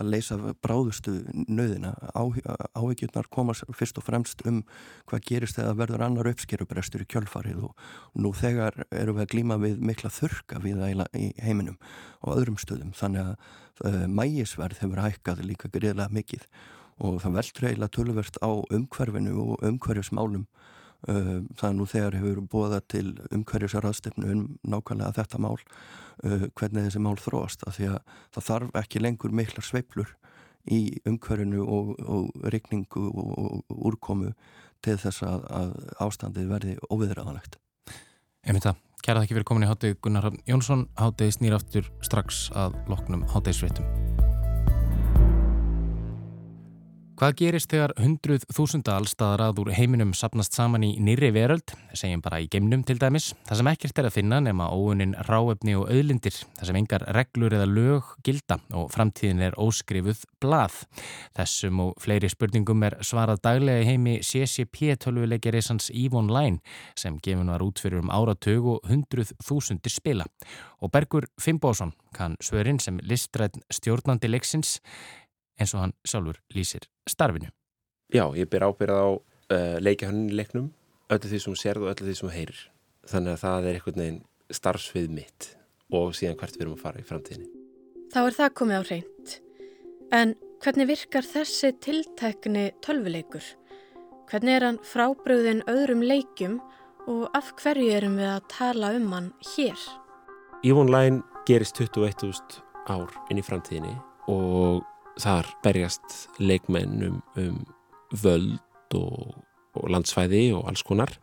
að 0.01 0.11
leysa 0.15 0.39
bráðustu 0.65 1.15
nöðina 1.49 1.93
áhyggjurnar 2.15 3.29
koma 3.33 3.55
fyrst 3.55 4.01
og 4.01 4.07
fremst 4.07 4.45
um 4.49 4.63
hvað 5.11 5.25
gerist 5.29 5.59
þegar 5.59 5.79
verður 5.83 6.05
annar 6.07 6.31
uppskerubrestur 6.33 7.05
í 7.05 7.09
kjölfarið 7.11 7.63
og 7.69 7.87
nú 8.19 8.33
þegar 8.37 8.83
eru 8.91 9.17
við 9.19 9.27
að 9.27 9.33
glíma 9.35 9.61
við 9.63 9.85
mikla 9.93 10.13
þurka 10.15 10.61
við 10.65 10.83
í 11.19 11.31
heiminum 11.43 11.79
og 12.21 12.37
öðrum 12.37 12.59
stöðum. 12.61 12.95
Þannig 12.97 13.31
að 13.31 13.35
uh, 13.87 14.05
mægisverð 14.09 14.83
hefur 14.83 15.05
hækkað 15.05 15.45
líka 15.47 15.73
greiðlega 15.73 16.11
mikið 16.15 16.49
og 17.01 17.23
það 17.23 17.39
veldur 17.39 17.69
eiginlega 17.71 17.97
tölverst 17.97 18.43
á 18.45 18.51
umhverfinu 18.51 19.37
og 19.41 19.65
umhverfismálum 19.65 20.45
uh, 20.45 20.80
það 21.09 21.67
er 21.69 21.77
nú 21.79 21.87
þegar 21.89 22.17
hefur 22.21 22.41
bóða 22.53 22.81
til 22.91 23.07
umhverfisarraðstefnu 23.33 24.33
um 24.35 24.43
nákvæmlega 24.69 25.17
þetta 25.17 25.41
mál 25.41 25.57
uh, 25.57 26.47
hvernig 26.59 26.89
þessi 26.89 27.03
mál 27.03 27.17
þróast 27.21 27.65
af 27.67 27.79
því 27.79 27.93
að 27.95 28.01
það 28.37 28.49
þarf 28.51 28.81
ekki 28.83 29.05
lengur 29.05 29.33
miklar 29.33 29.67
sveiplur 29.67 30.15
í 30.71 31.01
umhverfinu 31.09 31.65
og, 31.65 31.95
og 32.05 32.47
regningu 32.53 33.07
og, 33.09 33.33
og 33.71 33.87
úrkomu 33.91 34.35
til 34.85 34.97
þess 35.01 35.25
að, 35.25 35.45
að 35.49 35.75
ástandið 36.05 36.53
verði 36.53 36.77
óviðræðanlegt. 36.89 37.59
Emið 38.49 38.69
það, 38.69 38.83
kæra 39.05 39.21
það 39.21 39.27
ekki 39.27 39.39
verið 39.39 39.51
komin 39.51 39.69
í 39.69 39.71
hátegi 39.71 40.01
Gunnar 40.01 40.31
Jónsson, 40.49 40.87
hátegi 41.01 41.37
snýraftur 41.37 41.93
strax 42.05 42.49
að 42.57 42.77
loknum 42.93 43.27
hátegisveitum. 43.33 44.30
Hvað 47.21 47.35
gerist 47.37 47.69
þegar 47.69 47.93
hundruð 48.01 48.45
þúsunda 48.49 48.95
allstaðar 48.97 49.43
að 49.51 49.59
úr 49.61 49.71
heiminum 49.77 50.15
sapnast 50.17 50.55
saman 50.57 50.87
í 50.87 50.95
nýri 51.05 51.29
veröld, 51.37 51.75
segjum 51.93 52.23
bara 52.25 52.39
í 52.41 52.47
geimnum 52.49 52.81
til 52.89 52.97
dæmis, 52.97 53.35
það 53.45 53.61
sem 53.61 53.69
ekkert 53.75 54.01
er 54.01 54.09
að 54.09 54.15
finna 54.15 54.39
nema 54.41 54.71
óunin 54.73 55.13
ráefni 55.29 55.75
og 55.77 55.93
auðlindir, 55.93 56.39
það 56.57 56.71
sem 56.71 56.79
engar 56.81 57.05
reglur 57.19 57.59
eða 57.59 57.69
lög 57.69 58.09
gilda 58.25 58.57
og 58.73 58.89
framtíðin 58.97 59.45
er 59.51 59.59
óskrifuð 59.61 60.25
blað. 60.41 60.81
Þessum 61.37 61.85
og 61.85 62.01
fleiri 62.01 62.33
spurningum 62.33 62.89
er 62.89 62.97
svarað 63.05 63.45
daglega 63.51 63.85
í 63.85 63.91
heimi 63.91 64.19
CCP-tölvuleikjarisans 64.25 65.93
EVE 65.93 66.23
Online 66.25 66.65
sem 66.97 67.21
gefin 67.21 67.53
var 67.53 67.69
út 67.69 67.85
fyrir 67.85 68.01
um 68.01 68.17
áratög 68.17 68.65
og 68.79 68.89
hundruð 68.89 69.37
þúsundir 69.45 69.93
spila. 69.93 70.25
Og 70.81 70.89
Bergur 70.89 71.29
Fimboðsson 71.37 71.93
kann 72.17 72.41
svörin 72.41 72.81
sem 72.81 72.97
listræðn 73.05 73.61
stjórnandi 73.69 74.33
leiksins 74.33 74.79
eins 75.61 75.75
og 75.77 75.85
hann 75.85 75.95
sjálfur 76.09 76.41
lýsir 76.55 76.89
starfinu. 77.09 77.51
Já, 78.11 78.25
ég 78.35 78.49
ber 78.51 78.67
ábyrðað 78.67 79.07
á 79.07 79.11
uh, 79.13 79.77
leikahönnin 79.83 80.35
leiknum, 80.35 80.71
öllu 81.13 81.31
því 81.31 81.41
sem 81.45 81.57
sérð 81.59 81.87
og 81.87 81.93
öllu 81.95 82.09
því 82.09 82.17
sem 82.19 82.35
heyrir. 82.35 82.61
Þannig 83.11 83.37
að 83.37 83.43
það 83.45 83.69
er 83.69 83.79
einhvern 83.79 84.03
veginn 84.03 84.21
starfsvið 84.51 85.15
mitt 85.15 85.49
og 85.95 86.13
síðan 86.19 86.39
hvert 86.41 86.57
við 86.57 86.67
erum 86.67 86.77
að 86.77 86.85
fara 86.85 87.03
í 87.03 87.07
framtíðinni. 87.07 87.49
Þá 88.11 88.21
er 88.25 88.37
það 88.37 88.55
komið 88.59 88.81
á 88.81 88.83
reynd. 88.91 89.35
En 90.11 90.35
hvernig 90.63 90.91
virkar 90.91 91.27
þessi 91.27 91.71
tiltekni 91.83 92.67
tölvuleikur? 92.85 93.47
Hvernig 94.31 94.57
er 94.57 94.67
hann 94.67 94.83
frábröðin 94.87 95.65
öðrum 95.71 96.03
leikum 96.07 96.59
og 97.11 97.29
af 97.35 97.53
hverju 97.59 97.91
erum 97.95 98.19
við 98.19 98.31
að 98.31 98.49
tala 98.53 98.93
um 98.99 99.09
hann 99.15 99.31
hér? 99.55 99.79
Ívonlæn 100.67 101.23
gerist 101.49 101.79
21.000 101.81 102.61
ár 102.91 103.15
inn 103.31 103.41
í 103.41 103.47
framtíðinni 103.47 103.95
og 104.31 104.85
þar 105.21 105.49
berjast 105.65 106.17
leikmenn 106.39 107.07
um, 107.07 107.21
um 107.41 107.63
völd 108.11 108.97
og, 108.97 109.37
og 109.75 109.91
landsfæði 109.93 110.51
og 110.57 110.69
alls 110.71 110.83
konar. 110.87 111.15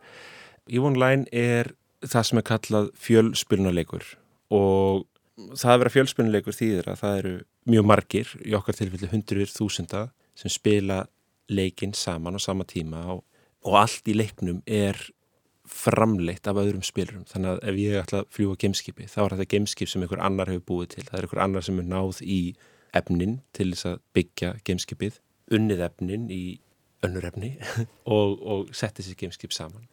Ívonlæn 0.67 1.27
er 1.31 1.73
það 2.05 2.29
sem 2.29 2.41
er 2.41 2.47
kallað 2.47 2.89
fjölspilnuleikur 3.01 4.07
og 4.53 5.05
það 5.57 5.73
að 5.73 5.81
vera 5.83 5.93
fjölspilnuleikur 5.95 6.55
þýðir 6.55 6.89
að 6.91 7.01
það 7.01 7.19
eru 7.21 7.35
mjög 7.67 7.87
margir, 7.89 8.31
í 8.47 8.55
okkar 8.57 8.77
tilfelli 8.77 9.11
hundruður 9.11 9.51
þúsunda 9.51 10.07
sem 10.37 10.51
spila 10.51 11.03
leikin 11.51 11.93
saman 11.95 12.37
á 12.37 12.41
sama 12.41 12.67
tíma 12.67 13.03
og, 13.13 13.23
og 13.65 13.77
allt 13.79 14.07
í 14.07 14.15
leiknum 14.15 14.61
er 14.65 14.99
framleitt 15.67 16.47
af 16.47 16.59
öðrum 16.61 16.83
spilurum 16.85 17.25
þannig 17.27 17.53
að 17.53 17.61
ef 17.69 17.79
ég 17.81 17.99
ætla 18.01 18.21
að 18.23 18.29
fljúa 18.35 18.59
gameskipi 18.59 19.07
þá 19.11 19.19
er 19.23 19.35
þetta 19.35 19.51
gameskip 19.51 19.91
sem 19.91 20.03
einhver 20.03 20.23
annar 20.23 20.51
hefur 20.51 20.67
búið 20.71 20.93
til 20.93 21.05
það 21.07 21.17
er 21.17 21.27
einhver 21.27 21.43
annar 21.43 21.65
sem 21.67 21.81
er 21.81 21.89
náð 21.91 22.21
í 22.23 22.39
efnin 22.95 23.39
til 23.55 23.71
þess 23.73 23.89
að 23.91 23.99
byggja 24.17 24.53
gameskipið, 24.67 25.19
unnið 25.57 25.83
efnin 25.87 26.27
í 26.33 26.41
önnur 27.05 27.27
efni 27.29 27.53
og, 28.17 28.37
og 28.41 28.73
setja 28.75 29.01
þessi 29.01 29.17
gameskip 29.19 29.55
saman. 29.55 29.87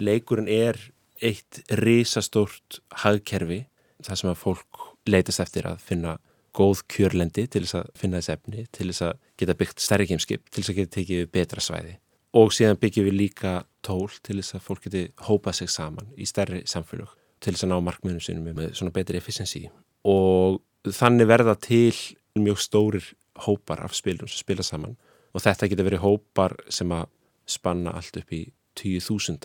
Leikurinn 0.00 0.50
er 0.50 0.78
eitt 1.22 1.62
risastórt 1.78 2.80
hagkerfi 3.04 3.64
þar 4.02 4.18
sem 4.18 4.32
að 4.32 4.40
fólk 4.40 4.86
leytast 5.06 5.42
eftir 5.42 5.68
að 5.68 5.82
finna 5.84 6.16
góð 6.56 6.82
kjörlendi 6.90 7.46
til 7.48 7.64
þess 7.64 7.78
að 7.80 7.92
finna 7.96 8.20
þessi 8.20 8.32
efni, 8.34 8.64
til 8.74 8.88
þess 8.90 9.04
að 9.06 9.12
geta 9.40 9.58
byggt 9.58 9.84
stærri 9.84 10.08
gameskip, 10.10 10.48
til 10.50 10.62
þess 10.62 10.72
að 10.72 10.80
geta 10.80 10.94
tekið 10.98 11.28
betra 11.32 11.64
svæði 11.64 11.94
og 12.38 12.52
síðan 12.54 12.80
byggjum 12.80 13.08
við 13.10 13.18
líka 13.18 13.54
tól 13.84 14.08
til 14.24 14.38
þess 14.40 14.56
að 14.56 14.66
fólk 14.66 14.86
geti 14.86 15.02
hópað 15.26 15.58
sig 15.60 15.72
saman 15.72 16.12
í 16.16 16.26
stærri 16.28 16.62
samfélag 16.68 17.12
til 17.42 17.54
þess 17.54 17.66
að 17.66 17.72
ná 17.72 17.78
markmiðunum 17.88 18.24
sínum 18.24 18.56
með 18.56 18.76
svona 18.78 18.94
betri 18.94 19.20
efficiency 19.20 19.66
og 20.08 20.60
þannig 20.88 21.28
verða 21.30 21.54
til 21.62 21.94
mjög 22.38 22.58
stórir 22.58 23.12
hópar 23.46 23.84
af 23.84 23.94
spilum 23.94 24.28
sem 24.28 24.42
spila 24.42 24.64
saman 24.66 24.96
og 25.32 25.44
þetta 25.44 25.68
getur 25.70 25.88
verið 25.88 26.04
hópar 26.04 26.56
sem 26.72 26.90
að 26.92 27.06
spanna 27.46 27.94
allt 27.96 28.16
upp 28.18 28.32
í 28.32 28.42
10.000 28.78 29.38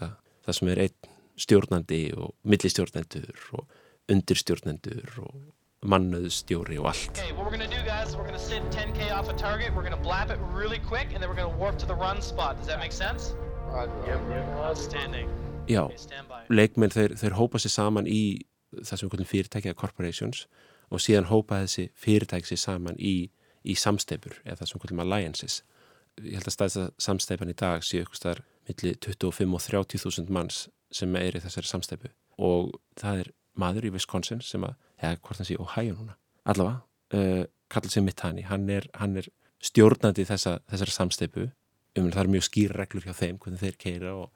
það 0.47 0.57
sem 0.57 0.71
er 0.71 0.81
einn 0.87 1.13
stjórnandi 1.37 2.01
og 2.17 2.33
millistjórnendur 2.47 3.43
og 3.59 3.67
undirstjórnendur 4.09 5.19
og 5.21 5.35
mannöðstjóri 5.85 6.79
og 6.81 6.89
allt 6.91 7.19
Okay, 7.19 7.33
what 7.33 7.45
we're 7.45 7.53
gonna 7.53 7.69
do 7.69 7.83
guys, 7.85 8.15
we're 8.15 8.25
gonna 8.25 8.39
sit 8.39 8.63
10k 8.73 9.11
off 9.13 9.29
a 9.29 9.33
target, 9.37 9.75
we're 9.75 9.83
gonna 9.83 10.01
blap 10.01 10.31
it 10.31 10.39
really 10.55 10.79
quick, 10.79 11.13
and 11.13 11.21
then 11.21 11.29
we're 11.29 11.37
gonna 11.37 11.57
warp 11.57 11.77
to 11.77 11.85
the 11.85 11.93
run 11.93 12.21
spot. 12.21 12.57
Does 12.57 12.67
that 12.67 12.79
make 12.79 12.91
sense? 12.91 13.35
Outstanding. 14.65 15.29
Já, 15.67 15.83
leikmenn 16.49 16.89
þeir, 16.89 17.13
þeir 17.19 17.35
hópa 17.37 17.59
sér 17.59 17.73
saman 17.75 18.07
í 18.07 18.47
það 18.79 18.93
sem 18.93 19.05
við 19.05 19.11
kallum 19.13 19.29
fyrirtæki 19.29 19.69
eða 19.69 19.79
corporations 19.81 20.47
og 20.91 21.03
síðan 21.03 21.29
hópa 21.31 21.61
þessi 21.63 21.87
fyrirtæki 21.99 22.51
sér 22.51 22.61
saman 22.61 22.99
í, 22.99 23.29
í 23.63 23.75
samsteipur 23.75 24.39
eða 24.45 24.63
við 24.63 24.83
kallum 24.83 25.03
alliances. 25.03 25.61
Ég 26.21 26.39
held 26.39 26.49
að 26.49 26.55
staðist 26.55 26.81
að 26.81 26.93
samsteipan 27.03 27.51
í 27.51 27.57
dag 27.57 27.83
séu 27.85 28.05
ykkur 28.05 28.19
staðar 28.19 28.43
milli 28.67 28.95
25 29.03 29.57
og 29.57 29.65
30 29.67 30.03
þúsund 30.03 30.31
manns 30.33 30.63
sem 30.91 31.13
er 31.19 31.37
í 31.37 31.43
þessari 31.43 31.69
samsteipu 31.69 32.11
og 32.41 32.73
það 32.99 33.23
er 33.25 33.31
maður 33.57 33.89
í 33.89 33.93
Wisconsin 33.95 34.41
sem 34.45 34.63
að, 34.65 34.75
eða 35.01 35.19
hvort 35.21 35.41
hann 35.41 35.49
sé 35.49 35.57
Ohio 35.59 35.95
núna. 35.97 36.17
Allavega, 36.47 36.81
uh, 37.17 37.43
kallar 37.69 37.93
sig 37.93 38.05
Mittani 38.05 38.45
hann 38.47 38.69
er, 38.71 38.87
hann 38.95 39.17
er 39.19 39.29
stjórnandi 39.63 40.25
þessa, 40.29 40.59
þessari 40.69 40.93
samsteipu 40.95 41.47
um 41.97 42.11
það 42.13 42.21
er 42.23 42.33
mjög 42.35 42.45
skýra 42.45 42.77
reglur 42.77 43.07
hjá 43.07 43.15
þeim 43.17 43.39
hvernig 43.41 43.63
þeir 43.63 43.79
keira 43.81 44.13
og 44.15 44.29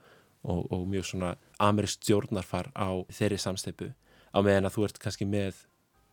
og, 0.44 0.72
og 0.72 0.88
mjög 0.88 1.06
svona 1.06 1.36
amerist 1.60 2.02
stjórnarfar 2.02 2.72
á 2.74 2.90
þeirri 3.14 3.38
samsteipu 3.38 3.92
á 4.34 4.38
meðan 4.42 4.70
að 4.70 4.78
þú 4.78 4.86
ert 4.88 5.02
kannski 5.02 5.28
með 5.30 5.66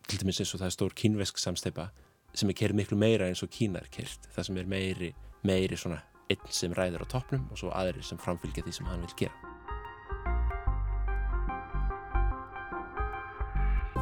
til 0.09 0.19
dæmis 0.23 0.39
eins 0.41 0.53
og 0.55 0.61
það 0.61 0.69
er 0.69 0.73
stór 0.73 0.93
kínvesk 0.97 1.37
samsteipa 1.37 1.89
sem 2.33 2.49
er 2.49 2.57
kerið 2.57 2.79
miklu 2.79 2.97
meira 2.97 3.27
eins 3.29 3.43
og 3.45 3.51
Kína 3.53 3.83
er 3.83 3.89
kert 3.93 4.25
það 4.33 4.47
sem 4.47 4.57
er 4.57 4.69
meiri, 4.69 5.09
meiri 5.45 5.77
svona 5.77 5.99
einn 6.29 6.53
sem 6.53 6.73
ræður 6.73 7.05
á 7.05 7.11
toppnum 7.11 7.45
og 7.49 7.59
svo 7.61 7.69
aðri 7.77 8.01
sem 8.05 8.17
framfylgja 8.21 8.65
því 8.65 8.73
sem 8.73 8.89
hann 8.89 9.03
vil 9.05 9.15
gera. 9.23 9.35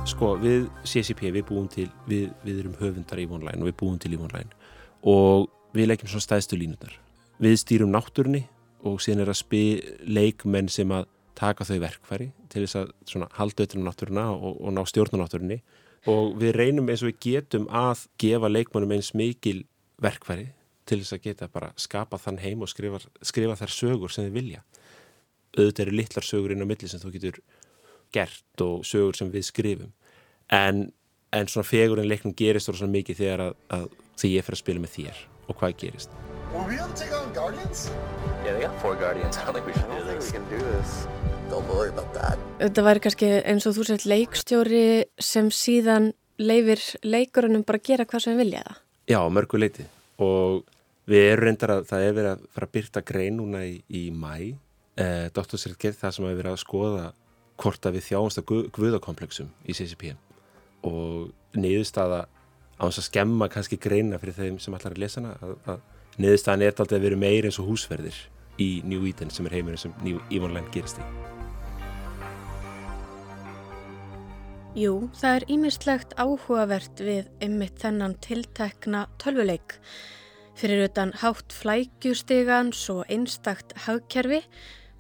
Sko, 0.08 0.36
við 0.40 0.70
CCP, 0.88 1.34
við 1.36 1.44
búum 1.50 1.68
til 1.72 1.90
við, 2.08 2.30
við 2.46 2.62
erum 2.62 2.78
höfundar 2.80 3.20
í 3.20 3.28
vonlæn 3.28 3.60
og 3.60 3.68
við 3.68 3.76
búum 3.82 3.98
til 4.00 4.14
í 4.16 4.20
vonlæn 4.20 4.54
og 5.04 5.50
við 5.76 5.90
leikjum 5.92 6.14
svona 6.14 6.28
stæðstu 6.28 6.60
línutnar 6.60 6.96
við 7.44 7.58
stýrum 7.60 7.92
náttúrunni 7.92 8.46
og 8.88 9.02
síðan 9.04 9.26
er 9.26 9.34
að 9.34 9.42
spila 9.42 9.98
leikmenn 10.08 10.72
sem 10.72 10.92
að 10.96 11.10
taka 11.38 11.68
þau 11.68 11.82
verkfæri 11.84 12.30
til 12.50 12.64
þess 12.64 12.80
að 12.80 13.28
halda 13.36 13.66
auðvitað 13.66 13.82
um 13.82 13.90
náttúruna 13.90 14.26
og, 14.32 14.56
og 14.64 14.74
ná 14.74 14.82
stjórnanáttúrunni 14.88 15.60
og 16.08 16.38
við 16.40 16.56
reynum 16.56 16.90
eins 16.90 17.04
og 17.04 17.12
við 17.12 17.20
getum 17.26 17.68
að 17.74 18.06
gefa 18.22 18.50
leikmennum 18.52 18.96
eins 18.96 19.14
mikil 19.18 19.62
verkfæri 20.04 20.50
til 20.88 21.02
þess 21.02 21.18
að 21.18 21.24
geta 21.26 21.50
bara 21.52 21.74
skapa 21.80 22.20
þann 22.22 22.40
heim 22.44 22.64
og 22.64 22.72
skrifa, 22.72 23.02
skrifa 23.22 23.58
þær 23.60 23.74
sögur 23.76 24.14
sem 24.14 24.28
þið 24.28 24.38
vilja. 24.40 24.64
Auðvitað 25.58 25.84
eru 25.86 25.98
litlar 25.98 26.28
sögur 26.28 26.54
inn 26.54 26.64
á 26.64 26.70
milli 26.70 26.88
sem 26.88 27.02
þú 27.02 27.12
getur 27.18 27.42
gert 28.16 28.64
og 28.64 28.86
sögur 28.88 29.20
sem 29.20 29.34
við 29.34 29.50
skrifum. 29.50 29.92
En, 30.54 30.88
en 31.36 31.52
svona 31.52 31.68
fegur 31.68 32.00
en 32.00 32.08
leiknum 32.08 32.36
gerist 32.38 32.72
og 32.72 32.80
svona 32.80 32.96
mikið 32.96 33.24
þegar 33.24 33.46
að, 33.50 33.60
að 33.76 33.92
því 34.22 34.34
ég 34.38 34.48
fer 34.48 34.58
að 34.58 34.64
spila 34.64 34.86
með 34.86 34.98
þér 34.98 35.24
og 35.48 35.60
hvað 35.60 35.80
gerist 35.84 36.27
Will 36.54 36.64
we 36.64 36.76
be 36.76 36.82
able 36.82 36.94
to 36.94 37.04
take 37.04 37.12
on 37.12 37.34
Guardians? 37.34 37.92
Yeah, 38.46 38.54
they 38.54 38.62
got 38.62 38.76
four 38.82 38.96
Guardians. 38.96 39.38
I 39.40 39.44
don't 39.46 39.54
think 39.54 39.68
we 39.68 39.74
should 39.74 39.92
do 39.92 40.04
this. 40.04 40.32
can 40.32 40.46
do 40.50 40.58
this. 40.58 41.08
Don't 41.50 41.68
worry 41.68 41.90
about 41.90 42.14
that. 42.14 42.40
Þetta 42.62 42.84
væri 42.88 43.02
kannski 43.04 43.32
eins 43.44 43.68
og 43.68 43.76
þú 43.76 43.86
sett 43.90 44.06
leikstjóri 44.08 44.86
sem 45.20 45.50
síðan 45.52 46.14
leifir 46.40 46.80
leikurunum 47.04 47.66
bara 47.68 47.82
að 47.82 47.90
gera 47.90 48.06
hvað 48.08 48.24
sem 48.24 48.36
við 48.36 48.44
vilja 48.46 48.64
það. 48.64 48.80
Já, 49.12 49.20
mörgu 49.38 49.60
leiti 49.60 49.88
og 50.24 50.64
við 51.12 51.26
erum 51.34 51.50
reyndar 51.50 51.74
að 51.76 51.84
það 51.92 52.06
er 52.06 52.16
verið 52.20 52.32
að 52.32 52.48
fara 52.56 52.70
að 52.70 52.74
byrta 52.78 53.04
grein 53.12 53.38
núna 53.42 53.66
í, 53.68 53.76
í 53.92 54.04
mæ 54.12 54.34
eh, 54.38 55.28
Doktorsrið 55.36 55.78
gerð 55.84 56.00
það 56.00 56.16
sem 56.16 56.30
að 56.30 56.40
verið 56.42 56.54
að 56.54 56.64
skoða 56.64 57.06
hvort 57.60 57.90
að 57.90 58.00
við 58.00 58.08
þjáumst 58.08 58.42
að 58.42 58.48
guð, 58.54 58.64
guðakomplexum 58.76 59.52
í 59.68 59.76
CCP 59.76 60.16
og 60.88 61.60
niðurstaða 61.60 62.24
á 62.78 62.84
þess 62.88 63.04
að 63.04 63.08
skemma 63.12 63.52
kannski 63.52 63.80
greina 63.82 64.20
fyrir 64.22 64.38
þeim 64.38 64.60
sem 64.64 64.76
ætlar 64.78 64.96
að 64.96 65.04
lesa 65.04 65.22
hana 65.22 65.36
að, 65.42 65.56
að 65.74 65.86
niðurstaðan 66.18 66.66
er 66.66 66.74
alltaf 66.74 66.98
að 66.98 67.08
vera 67.08 67.20
meir 67.20 67.48
eins 67.48 67.60
og 67.62 67.72
húsverðir 67.72 68.18
í 68.62 68.70
New 68.86 69.06
Eden 69.10 69.30
sem 69.34 69.46
er 69.46 69.58
heimurinn 69.58 69.82
sem 69.82 69.94
New 70.06 70.22
Evenland 70.34 70.72
gerist 70.74 71.02
í 71.02 71.08
Jú, 74.78 75.08
það 75.18 75.36
er 75.40 75.44
ímislegt 75.50 76.12
áhugavert 76.22 77.00
við 77.02 77.32
ymmit 77.42 77.80
þennan 77.82 78.14
tiltekna 78.22 79.08
tölvuleik. 79.18 79.80
Fyrir 80.54 80.84
utan 80.86 81.16
hátt 81.18 81.54
flækjustigans 81.54 82.84
og 82.94 83.10
einstakt 83.10 83.74
hagkerfi, 83.88 84.44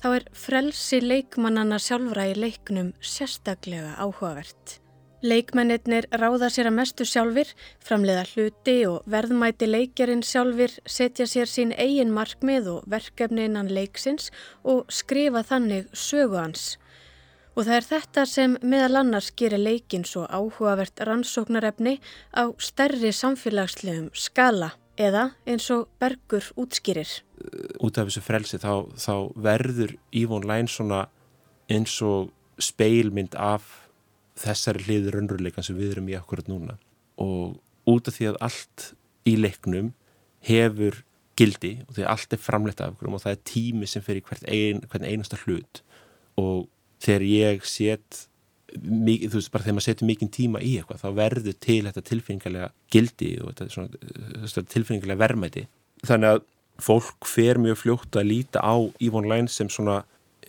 þá 0.01 0.07
er 0.15 0.25
frelsi 0.33 0.97
leikmannana 1.03 1.77
sjálfra 1.77 2.25
í 2.31 2.33
leiknum 2.41 2.89
sérstaklega 3.05 3.93
áhugavert. 4.01 4.79
Leikmennir 5.25 6.05
ráða 6.13 6.51
sér 6.53 6.67
að 6.69 6.75
mestu 6.77 7.05
sjálfur, 7.07 7.49
framleiða 7.81 8.25
hluti 8.29 8.75
og 8.85 9.05
verðmæti 9.09 9.65
leikjarinn 9.65 10.21
sjálfur, 10.21 10.75
setja 10.85 11.25
sér 11.25 11.49
sín 11.49 11.71
eigin 11.73 12.13
markmið 12.13 12.69
og 12.75 12.83
verkefni 12.91 13.47
innan 13.49 13.71
leiksins 13.73 14.29
og 14.61 14.85
skrifa 14.93 15.41
þannig 15.41 15.87
sögu 15.97 16.37
hans. 16.37 16.75
Og 17.57 17.65
það 17.65 17.79
er 17.79 17.87
þetta 17.87 18.25
sem 18.29 18.57
meðal 18.61 18.99
annars 19.01 19.31
gerir 19.33 19.57
leikin 19.57 20.05
svo 20.05 20.27
áhugavert 20.29 21.01
rannsóknarefni 21.01 21.95
á 22.37 22.53
stærri 22.61 23.09
samfélagslegum 23.09 24.11
skala 24.13 24.75
eða 24.97 25.31
eins 25.49 25.65
og 25.73 25.89
Bergur 25.97 26.45
útskýrir. 26.53 27.09
út 27.81 27.97
af 27.97 28.09
þessu 28.09 28.21
frelsi 28.21 28.57
þá, 28.61 28.85
þá 28.93 29.33
verður 29.33 29.97
Yvonne 30.13 30.45
Line 30.45 30.69
svona 30.69 31.07
eins 31.69 31.97
og 32.01 32.29
speilmynd 32.61 33.33
af 33.33 33.86
þessari 34.37 34.85
hliður 34.85 35.17
raunveruleikan 35.17 35.65
sem 35.65 35.77
við 35.77 35.95
erum 35.95 36.11
í 36.11 36.17
akkurat 36.17 36.49
núna. 36.51 36.77
Og 37.21 37.57
út 37.89 38.09
af 38.09 38.17
því 38.17 38.31
að 38.31 38.39
allt 38.47 38.87
í 39.27 39.35
leiknum 39.39 39.91
hefur 40.47 41.01
gildi 41.37 41.75
og 41.85 41.93
því 41.95 42.05
að 42.05 42.11
allt 42.13 42.33
er 42.33 42.41
framleitt 42.41 42.81
af 42.81 42.95
okkur 42.95 43.11
og 43.13 43.23
það 43.23 43.35
er 43.35 43.43
tími 43.51 43.89
sem 43.89 44.03
fer 44.05 44.19
í 44.19 44.23
hvert 44.25 44.47
ein, 44.49 44.81
einasta 45.03 45.37
hlut 45.43 45.83
og 46.39 46.65
þegar 47.03 47.25
ég 47.27 47.67
set 47.67 48.25
mikið, 48.77 49.31
þú 49.31 49.39
veist 49.39 49.51
bara 49.53 49.65
þegar 49.65 49.77
maður 49.77 49.87
setur 49.87 50.09
mikið 50.09 50.31
tíma 50.37 50.61
í 50.65 50.73
eitthvað 50.79 51.03
þá 51.03 51.07
verður 51.17 51.57
til 51.63 51.79
þetta 51.87 52.03
tilfinningarlega 52.09 52.69
gildi 52.93 53.31
og 53.41 53.53
þetta, 53.53 53.67
svona, 53.73 54.65
tilfinningarlega 54.73 55.21
verðmæti. 55.21 55.63
Þannig 56.07 56.33
að 56.33 56.41
fólk 56.83 57.29
fer 57.29 57.61
mjög 57.61 57.79
fljótt 57.83 58.19
að 58.19 58.29
líta 58.31 58.61
á 58.61 58.75
Yvonne 59.01 59.31
Line 59.31 59.51
sem 59.51 59.69
svona, 59.71 60.01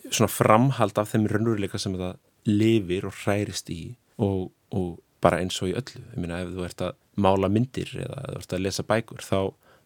svona 0.09 0.29
framhald 0.31 0.99
af 0.99 1.13
þeim 1.13 1.29
raunveruleika 1.31 1.79
sem 1.81 1.95
það 1.97 2.17
lifir 2.49 3.07
og 3.09 3.15
hærist 3.25 3.69
í 3.73 3.81
og, 4.17 4.49
og 4.75 4.97
bara 5.23 5.41
eins 5.43 5.59
og 5.63 5.71
í 5.71 5.75
öllu. 5.77 6.01
Ég 6.13 6.21
meina 6.21 6.41
ef 6.43 6.53
þú 6.55 6.65
ert 6.67 6.85
að 6.87 6.97
mála 7.19 7.49
myndir 7.51 7.91
eða 7.99 8.23
þú 8.29 8.39
ert 8.41 8.55
að 8.55 8.65
lesa 8.65 8.87
bækur 8.87 9.25
þá, 9.25 9.39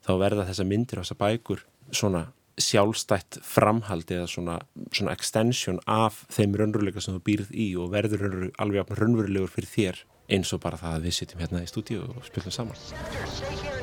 þá 0.05 0.13
verða 0.22 0.48
þessa 0.50 0.70
myndir 0.70 1.01
og 1.01 1.08
þessa 1.08 1.20
bækur 1.24 1.65
svona 1.93 2.24
sjálfstætt 2.62 3.39
framhald 3.41 4.12
eða 4.13 4.27
svona, 4.29 4.60
svona 4.93 5.15
extension 5.17 5.79
af 5.89 6.22
þeim 6.34 6.58
raunveruleika 6.60 7.01
sem 7.01 7.17
þú 7.17 7.24
býrð 7.25 7.53
í 7.53 7.72
og 7.82 7.89
verður 7.96 8.27
raunverulegur, 8.27 8.58
alveg 8.62 8.93
raunverulegur 9.00 9.55
fyrir 9.55 9.72
þér 9.74 10.03
eins 10.38 10.53
og 10.53 10.62
bara 10.63 10.79
það 10.79 11.00
að 11.00 11.08
við 11.08 11.17
sitjum 11.17 11.43
hérna 11.43 11.63
í 11.65 11.72
stúdíu 11.72 12.05
og 12.05 12.27
spilum 12.29 12.53
saman 12.53 13.83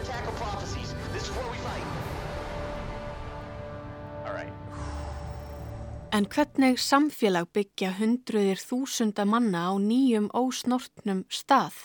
En 6.21 6.27
hvernig 6.29 6.77
samfélag 6.85 7.47
byggja 7.57 7.95
hundruðir 7.97 8.59
þúsunda 8.61 9.25
manna 9.25 9.63
á 9.71 9.75
nýjum 9.81 10.27
ósnortnum 10.37 11.23
stað? 11.33 11.79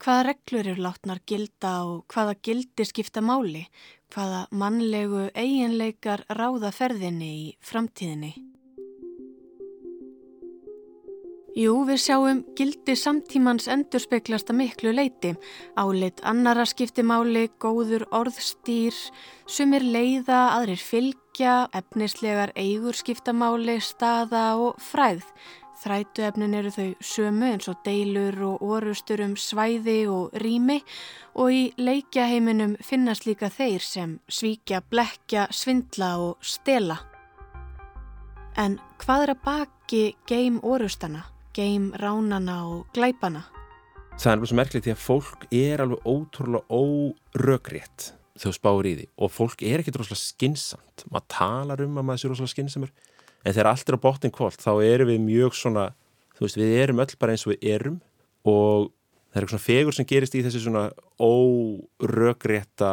Hvaða 0.00 0.22
reglur 0.30 0.70
eru 0.72 0.84
látnar 0.86 1.20
gilda 1.28 1.72
og 1.90 2.06
hvaða 2.08 2.32
gildi 2.40 2.86
skipta 2.88 3.20
máli? 3.20 3.66
Hvaða 4.14 4.46
mannlegu 4.62 5.26
eiginleikar 5.36 6.24
ráða 6.40 6.72
ferðinni 6.72 7.30
í 7.42 7.44
framtíðinni? 7.60 8.32
Jú, 11.52 11.82
við 11.84 11.98
sjáum 12.00 12.38
gildi 12.56 12.94
samtímans 12.96 13.66
endurspeglast 13.68 14.48
að 14.48 14.56
miklu 14.56 14.92
leiti. 14.96 15.34
Álit 15.76 16.22
annara 16.24 16.64
skipti 16.64 17.02
máli, 17.04 17.50
góður 17.60 18.06
orðstýr, 18.08 18.96
sumir 19.44 19.84
leiða, 19.84 20.54
aðrir 20.56 20.80
fylgja, 20.80 21.66
efnislegar 21.76 22.54
eigur 22.56 22.96
skipta 22.96 23.34
máli, 23.36 23.74
staða 23.84 24.46
og 24.64 24.80
fræð. 24.80 25.26
Þrætuefnin 25.82 26.56
eru 26.56 26.72
þau 26.72 26.88
sömu 27.04 27.50
eins 27.50 27.68
og 27.68 27.82
deilur 27.84 28.38
og 28.46 28.64
orustur 28.64 29.20
um 29.20 29.34
svæði 29.36 30.06
og 30.08 30.32
rými 30.40 30.78
og 31.36 31.52
í 31.52 31.62
leikjaheiminum 31.76 32.78
finnast 32.80 33.26
líka 33.28 33.52
þeir 33.52 33.84
sem 33.84 34.16
svíkja, 34.24 34.80
blekja, 34.88 35.50
svindla 35.52 36.14
og 36.22 36.40
stela. 36.40 37.02
En 38.56 38.78
hvað 39.04 39.26
er 39.26 39.34
að 39.34 39.44
baki 39.44 40.02
geim 40.28 40.62
orustana, 40.62 41.26
geim 41.56 41.90
ránana 42.00 42.62
og 42.68 42.86
glæpana? 42.96 43.46
það 44.22 44.28
er 44.28 44.36
alveg 44.36 44.50
svo 44.50 44.58
merkilegt 44.58 44.86
því 44.86 44.92
að 44.92 45.02
fólk 45.02 45.46
er 45.56 45.82
alveg 45.82 46.04
ótrúlega 46.06 46.76
óröggrétt 46.78 48.12
þegar 48.38 48.56
spáir 48.56 48.88
í 48.88 48.92
því. 48.98 49.06
Og 49.18 49.32
fólk 49.32 49.64
er 49.66 49.82
ekkert 49.82 49.98
rosalega 50.00 50.20
skinsamt 50.20 51.04
maður 51.12 51.28
talar 51.32 51.82
um 51.84 51.98
að 52.00 52.06
maður 52.08 52.22
sé 52.22 52.30
rosalega 52.30 52.52
skinsamur 52.54 52.92
en 53.42 53.54
þegar 53.56 53.70
allt 53.72 53.88
er 53.88 53.98
á 53.98 54.04
botnin 54.04 54.34
kvólt 54.34 54.62
þá 54.62 54.72
erum 54.86 55.10
við 55.10 55.24
mjög 55.24 55.56
svona 55.58 55.86
þú 56.36 56.46
veist 56.46 56.60
við 56.60 56.74
erum 56.82 57.02
öll 57.04 57.16
bara 57.18 57.34
eins 57.34 57.46
og 57.46 57.54
við 57.54 57.68
erum. 57.74 57.98
Og 58.48 58.90
það 59.32 59.38
er 59.38 59.42
eitthvað 59.42 59.54
svona 59.54 59.66
fegur 59.66 59.98
sem 59.98 60.10
gerist 60.12 60.36
í 60.36 60.44
þessi 60.44 60.64
svona 60.66 60.84
óröggrétta 61.22 62.92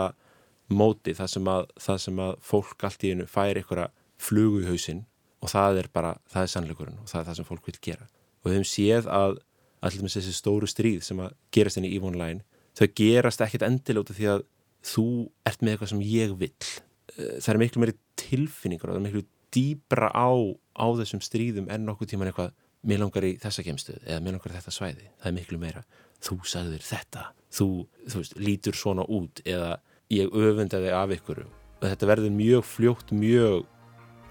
móti 0.70 1.16
það 1.18 1.34
sem 1.34 1.50
að, 1.50 1.68
það 1.82 2.04
sem 2.06 2.24
að 2.26 2.36
fólk 2.46 2.86
allt 2.86 3.04
í 3.04 3.14
einu 3.14 3.28
fær 3.30 3.58
einhverja 3.58 3.90
flugu 4.20 4.64
í 4.64 4.70
hausinn. 4.70 5.04
Og 5.40 5.52
það 5.52 5.84
er 5.84 5.92
bara, 5.94 6.18
það 6.30 6.46
er 6.46 6.56
sannleikurinn 6.56 7.00
og 7.00 7.12
það 7.12 7.22
er 7.22 7.30
það 7.30 7.38
sem 7.40 7.48
fólk 7.48 7.70
vil 7.70 7.80
gera 7.80 8.10
og 8.42 8.50
við 8.50 8.58
hefum 8.58 8.70
séð 8.72 9.10
að 9.14 9.40
allir 9.86 10.04
með 10.04 10.16
þessi 10.18 10.36
stóru 10.36 10.68
stríð 10.70 11.04
sem 11.08 11.20
að 11.24 11.36
gerast 11.56 11.80
inn 11.80 11.88
í 11.88 11.94
Eve 11.96 12.10
Online 12.10 12.44
þau 12.78 12.88
gerast 13.00 13.44
ekkit 13.44 13.66
endilóta 13.68 14.16
því 14.16 14.30
að 14.34 14.46
þú 14.86 15.08
ert 15.48 15.64
með 15.64 15.76
eitthvað 15.76 15.92
sem 15.94 16.06
ég 16.08 16.36
vil 16.40 16.52
eh, 16.52 17.38
það 17.40 17.54
er 17.54 17.62
miklu 17.64 17.84
meiri 17.84 17.98
tilfinningur 18.20 18.92
og 18.92 18.96
það 18.96 19.02
er 19.02 19.08
miklu 19.08 19.26
dýbra 19.56 20.12
á 20.14 20.32
á 20.80 20.86
þessum 21.00 21.24
stríðum 21.24 21.70
en 21.72 21.88
nokkuð 21.88 22.14
tíman 22.14 22.32
eitthvað 22.32 22.54
mér 22.88 23.02
langar 23.04 23.28
í 23.28 23.34
þessa 23.42 23.66
kemstuð 23.66 24.00
eða 24.06 24.22
mér 24.24 24.38
langar 24.38 24.54
í 24.54 24.58
þetta 24.60 24.74
svæði. 24.74 25.10
Það 25.20 25.32
er 25.32 25.36
miklu 25.36 25.60
meira, 25.60 25.84
þú 26.24 26.38
sagðir 26.48 26.86
þetta 26.86 27.26
þú, 27.52 27.68
þú 28.08 28.22
veist, 28.22 28.38
lítur 28.40 28.78
svona 28.78 29.06
út 29.10 29.44
eða 29.44 29.74
ég 30.14 30.32
öfundaði 30.32 30.94
af 30.96 31.16
ykkur. 31.18 31.44
Og 31.80 31.86
þetta 31.88 32.12
verður 32.14 32.34
mjög 32.38 32.66
fljótt 32.70 33.14
mjög, 33.16 33.68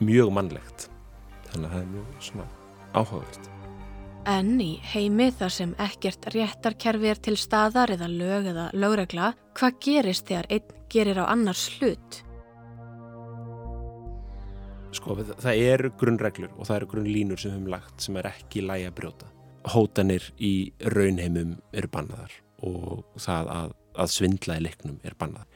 mjög 0.01 0.33
mannlegt. 0.39 0.89
Þannig 1.53 1.69
að 1.69 1.77
það 1.77 1.85
er 1.85 1.95
mjög 1.95 2.27
svona 2.31 2.51
áhugavert 2.97 3.58
En 4.27 4.57
í 4.61 4.79
heimi 4.93 5.29
þar 5.33 5.53
sem 5.55 5.75
ekkert 5.81 6.27
réttarkerfi 6.35 7.11
er 7.13 7.21
til 7.23 7.37
staðar 7.39 7.93
eða 7.95 8.09
lög 8.11 8.49
eða 8.51 8.71
lögregla, 8.75 9.33
hvað 9.59 9.79
gerist 9.85 10.27
þegar 10.29 10.49
einn 10.57 10.75
gerir 10.91 11.21
á 11.23 11.25
annars 11.31 11.69
hlut? 11.79 12.23
Sko, 14.97 15.19
það 15.21 15.63
eru 15.69 15.91
grunnreglur 16.01 16.53
og 16.57 16.67
það 16.67 16.77
eru 16.79 16.91
grunnlínur 16.93 17.41
sem 17.41 17.53
við 17.53 17.59
höfum 17.59 17.73
lagt 17.75 18.05
sem 18.05 18.17
er 18.17 18.31
ekki 18.31 18.65
lægi 18.65 18.89
að 18.89 18.97
brjóta. 18.99 19.31
Hótanir 19.69 20.31
í 20.41 20.53
raunheimum 20.81 21.59
eru 21.77 21.91
bannaðar 21.93 22.35
og 22.65 23.05
það 23.21 23.51
að, 23.55 23.75
að 24.01 24.13
svindla 24.15 24.59
í 24.59 24.65
leiknum 24.65 25.01
er 25.05 25.17
bannaðar. 25.19 25.49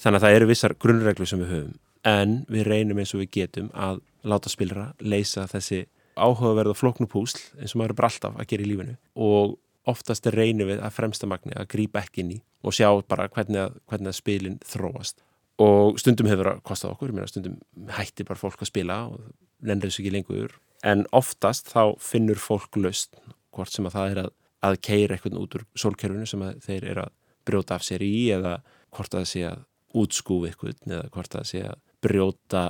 Þannig 0.00 0.20
að 0.20 0.26
það 0.26 0.36
eru 0.38 0.50
vissar 0.50 0.76
grunnreglur 0.80 1.28
sem 1.28 1.42
við 1.42 1.54
höfum 1.54 1.78
en 2.08 2.36
við 2.48 2.68
reynum 2.70 3.00
eins 3.02 3.12
og 3.14 3.24
við 3.24 3.32
getum 3.36 3.72
að 3.76 4.00
láta 4.24 4.52
spilra 4.52 4.86
leysa 5.00 5.46
þessi 5.50 5.82
áhugaverð 6.20 6.74
og 6.74 6.78
floknupúsl 6.78 7.40
eins 7.58 7.74
og 7.74 7.80
maður 7.80 7.94
er 7.94 7.98
bara 8.00 8.10
alltaf 8.12 8.38
að 8.38 8.48
gera 8.52 8.64
í 8.64 8.70
lífinu. 8.70 8.94
Og 9.16 9.56
oftast 9.90 10.28
er 10.28 10.36
reynið 10.36 10.72
við 10.74 10.84
að 10.84 10.96
fremstamagni 10.96 11.56
að 11.56 11.68
grípa 11.72 12.02
ekki 12.04 12.24
inn 12.24 12.34
í 12.36 12.38
og 12.64 12.76
sjá 12.76 12.88
bara 13.08 13.28
hvernig 13.32 13.62
að, 13.64 13.76
hvernig 13.88 14.12
að 14.12 14.18
spilin 14.18 14.58
þróast. 14.66 15.22
Og 15.60 15.98
stundum 16.00 16.28
hefur 16.30 16.50
það 16.50 16.60
kostað 16.64 16.94
okkur, 16.94 17.14
mér 17.16 17.28
stundum 17.28 17.58
hætti 17.96 18.24
bara 18.28 18.40
fólk 18.40 18.62
að 18.62 18.70
spila 18.70 18.98
og 19.10 19.30
lennir 19.64 19.90
þessu 19.90 20.04
ekki 20.04 20.14
lengur. 20.14 20.58
En 20.86 21.04
oftast 21.16 21.68
þá 21.72 21.96
finnur 22.00 22.40
fólk 22.40 22.78
löst 22.80 23.16
hvort 23.52 23.72
sem 23.72 23.88
að 23.88 23.96
það 23.96 24.12
er 24.12 24.20
að, 24.24 24.30
að 24.68 24.78
keira 24.86 25.16
eitthvað 25.16 25.40
út 25.40 25.56
úr 25.58 25.66
sólkerfinu 25.82 26.28
sem 26.28 26.44
þeir 26.64 26.86
eru 26.94 27.04
að 27.06 27.16
brjóta 27.48 27.76
af 27.76 27.84
sér 27.84 28.04
í 28.04 28.30
eða 28.32 28.60
hvort 28.94 29.14
að 29.14 29.24
það 29.24 29.32
sé 29.32 29.42
að 29.48 29.66
útskúfi 30.00 30.50
eitthvað 30.50 30.84
eða 30.86 31.08
hvort 31.10 31.34
að 31.34 31.40
það 31.40 31.50
sé 31.50 31.64
að 31.66 31.82
brjóta 32.00 32.64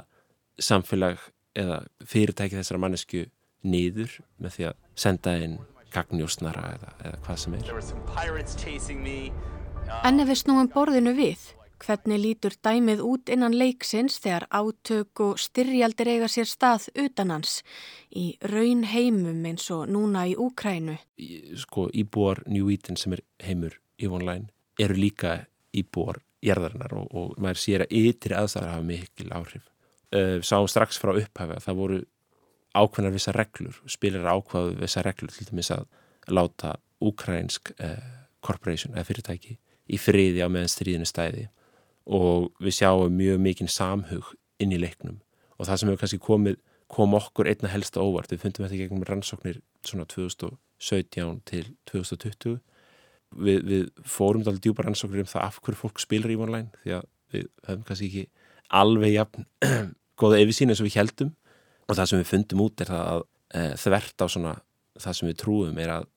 samfélag 0.61 1.21
eða 1.61 1.81
fyrirtæki 2.07 2.59
þessara 2.59 2.83
mannesku 2.83 3.25
nýður 3.67 4.19
með 4.41 4.57
því 4.57 4.69
að 4.71 4.77
senda 5.05 5.37
inn 5.41 5.57
gagnjósnara 5.95 6.67
eða, 6.77 6.93
eða 7.05 7.23
hvað 7.25 7.41
sem 7.45 7.57
er. 7.59 7.65
En 10.07 10.23
ef 10.23 10.29
við 10.31 10.39
snúum 10.39 10.69
borðinu 10.71 11.13
við, 11.17 11.41
hvernig 11.81 12.21
lítur 12.21 12.55
dæmið 12.63 13.03
út 13.05 13.33
innan 13.33 13.57
leiksins 13.57 14.21
þegar 14.23 14.47
átök 14.53 15.23
og 15.25 15.41
styrjaldir 15.41 16.13
eiga 16.13 16.29
sér 16.31 16.49
stað 16.49 16.89
utanans 16.95 17.61
í 18.15 18.37
raun 18.53 18.85
heimum 18.91 19.45
eins 19.51 19.67
og 19.75 19.89
núna 19.91 20.27
í 20.31 20.37
Úkrænu? 20.39 20.97
Sko 21.59 21.89
íbúar 21.91 22.45
New 22.47 22.71
Eden 22.71 23.01
sem 23.01 23.17
er 23.17 23.25
heimur 23.43 23.81
í 24.01 24.11
vonlæn 24.11 24.51
eru 24.81 24.97
líka 24.97 25.41
íbúar 25.77 26.21
jærðarinnar 26.45 26.95
og, 26.97 27.11
og 27.13 27.35
maður 27.41 27.61
sér 27.61 27.85
að 27.85 27.97
ytri 28.01 28.37
aðstæðar 28.37 28.75
hafa 28.75 28.87
mikil 28.87 29.29
áhrif. 29.37 29.67
Uh, 30.11 30.39
sáum 30.43 30.67
strax 30.71 30.99
frá 30.99 31.13
upphafi 31.15 31.57
að 31.57 31.67
það 31.67 31.81
voru 31.81 31.99
ákveðnar 32.77 33.15
vissa 33.15 33.35
reglur, 33.35 33.81
spilir 33.91 34.27
ákveðu 34.27 34.77
vissa 34.81 35.03
reglur 35.07 35.33
til 35.35 35.49
dæmis 35.49 35.73
að 35.75 35.87
láta 36.31 36.77
ukrainsk 37.01 37.73
uh, 37.81 37.99
corporation 38.45 38.95
eða 38.95 39.09
fyrirtæki 39.09 39.57
í 39.91 39.99
friði 39.99 40.45
á 40.45 40.49
meðan 40.53 40.71
stríðinu 40.71 41.09
stæði. 41.09 41.49
Og 42.11 42.51
við 42.63 42.79
sjáum 42.81 43.15
mjög 43.17 43.41
mikinn 43.43 43.71
samhug 43.71 44.35
inn 44.63 44.75
í 44.75 44.81
leiknum. 44.81 45.21
Og 45.59 45.69
það 45.69 45.81
sem 45.81 45.91
hefur 45.91 46.03
kannski 46.05 46.21
komið, 46.23 46.59
kom 46.91 47.15
okkur 47.15 47.51
einna 47.51 47.71
helsta 47.71 48.03
óvart, 48.03 48.33
við 48.33 48.45
fundum 48.45 48.67
þetta 48.67 48.81
gegnum 48.81 49.07
rannsóknir 49.07 49.61
svona 49.87 50.07
2017 50.11 51.43
til 51.47 51.65
2020 51.91 52.59
við, 53.37 53.63
við 53.67 53.87
fórum 54.03 54.43
þetta 54.43 54.55
alveg 54.55 54.65
djúpa 54.67 54.87
rannsóknir 54.87 55.25
um 55.25 55.31
það 55.31 55.47
af 55.47 55.61
hverju 55.63 55.81
fólk 55.81 56.03
spilar 56.03 56.33
í 56.33 56.39
online 56.41 56.71
því 56.83 56.97
að 56.99 57.07
við 57.35 57.47
höfum 57.69 57.85
kannski 57.89 58.09
ekki 58.09 58.25
alveg 58.81 59.15
jafn 59.15 59.47
góða 60.21 60.41
yfirsýn 60.45 60.73
eins 60.73 60.83
og 60.83 60.89
við 60.89 60.99
heldum 60.99 61.33
og 61.91 61.99
það 61.99 62.11
sem 62.11 62.23
við 62.23 62.31
fundum 62.31 62.65
út 62.67 62.83
er 62.85 62.91
það 62.93 63.11
að 63.11 63.23
e, 63.27 63.63
þvert 63.83 64.25
á 64.25 64.27
svona 64.31 64.55
það 65.01 65.19
sem 65.19 65.31
við 65.31 65.39
trúum 65.43 65.81
er 65.83 65.95
að 65.97 66.09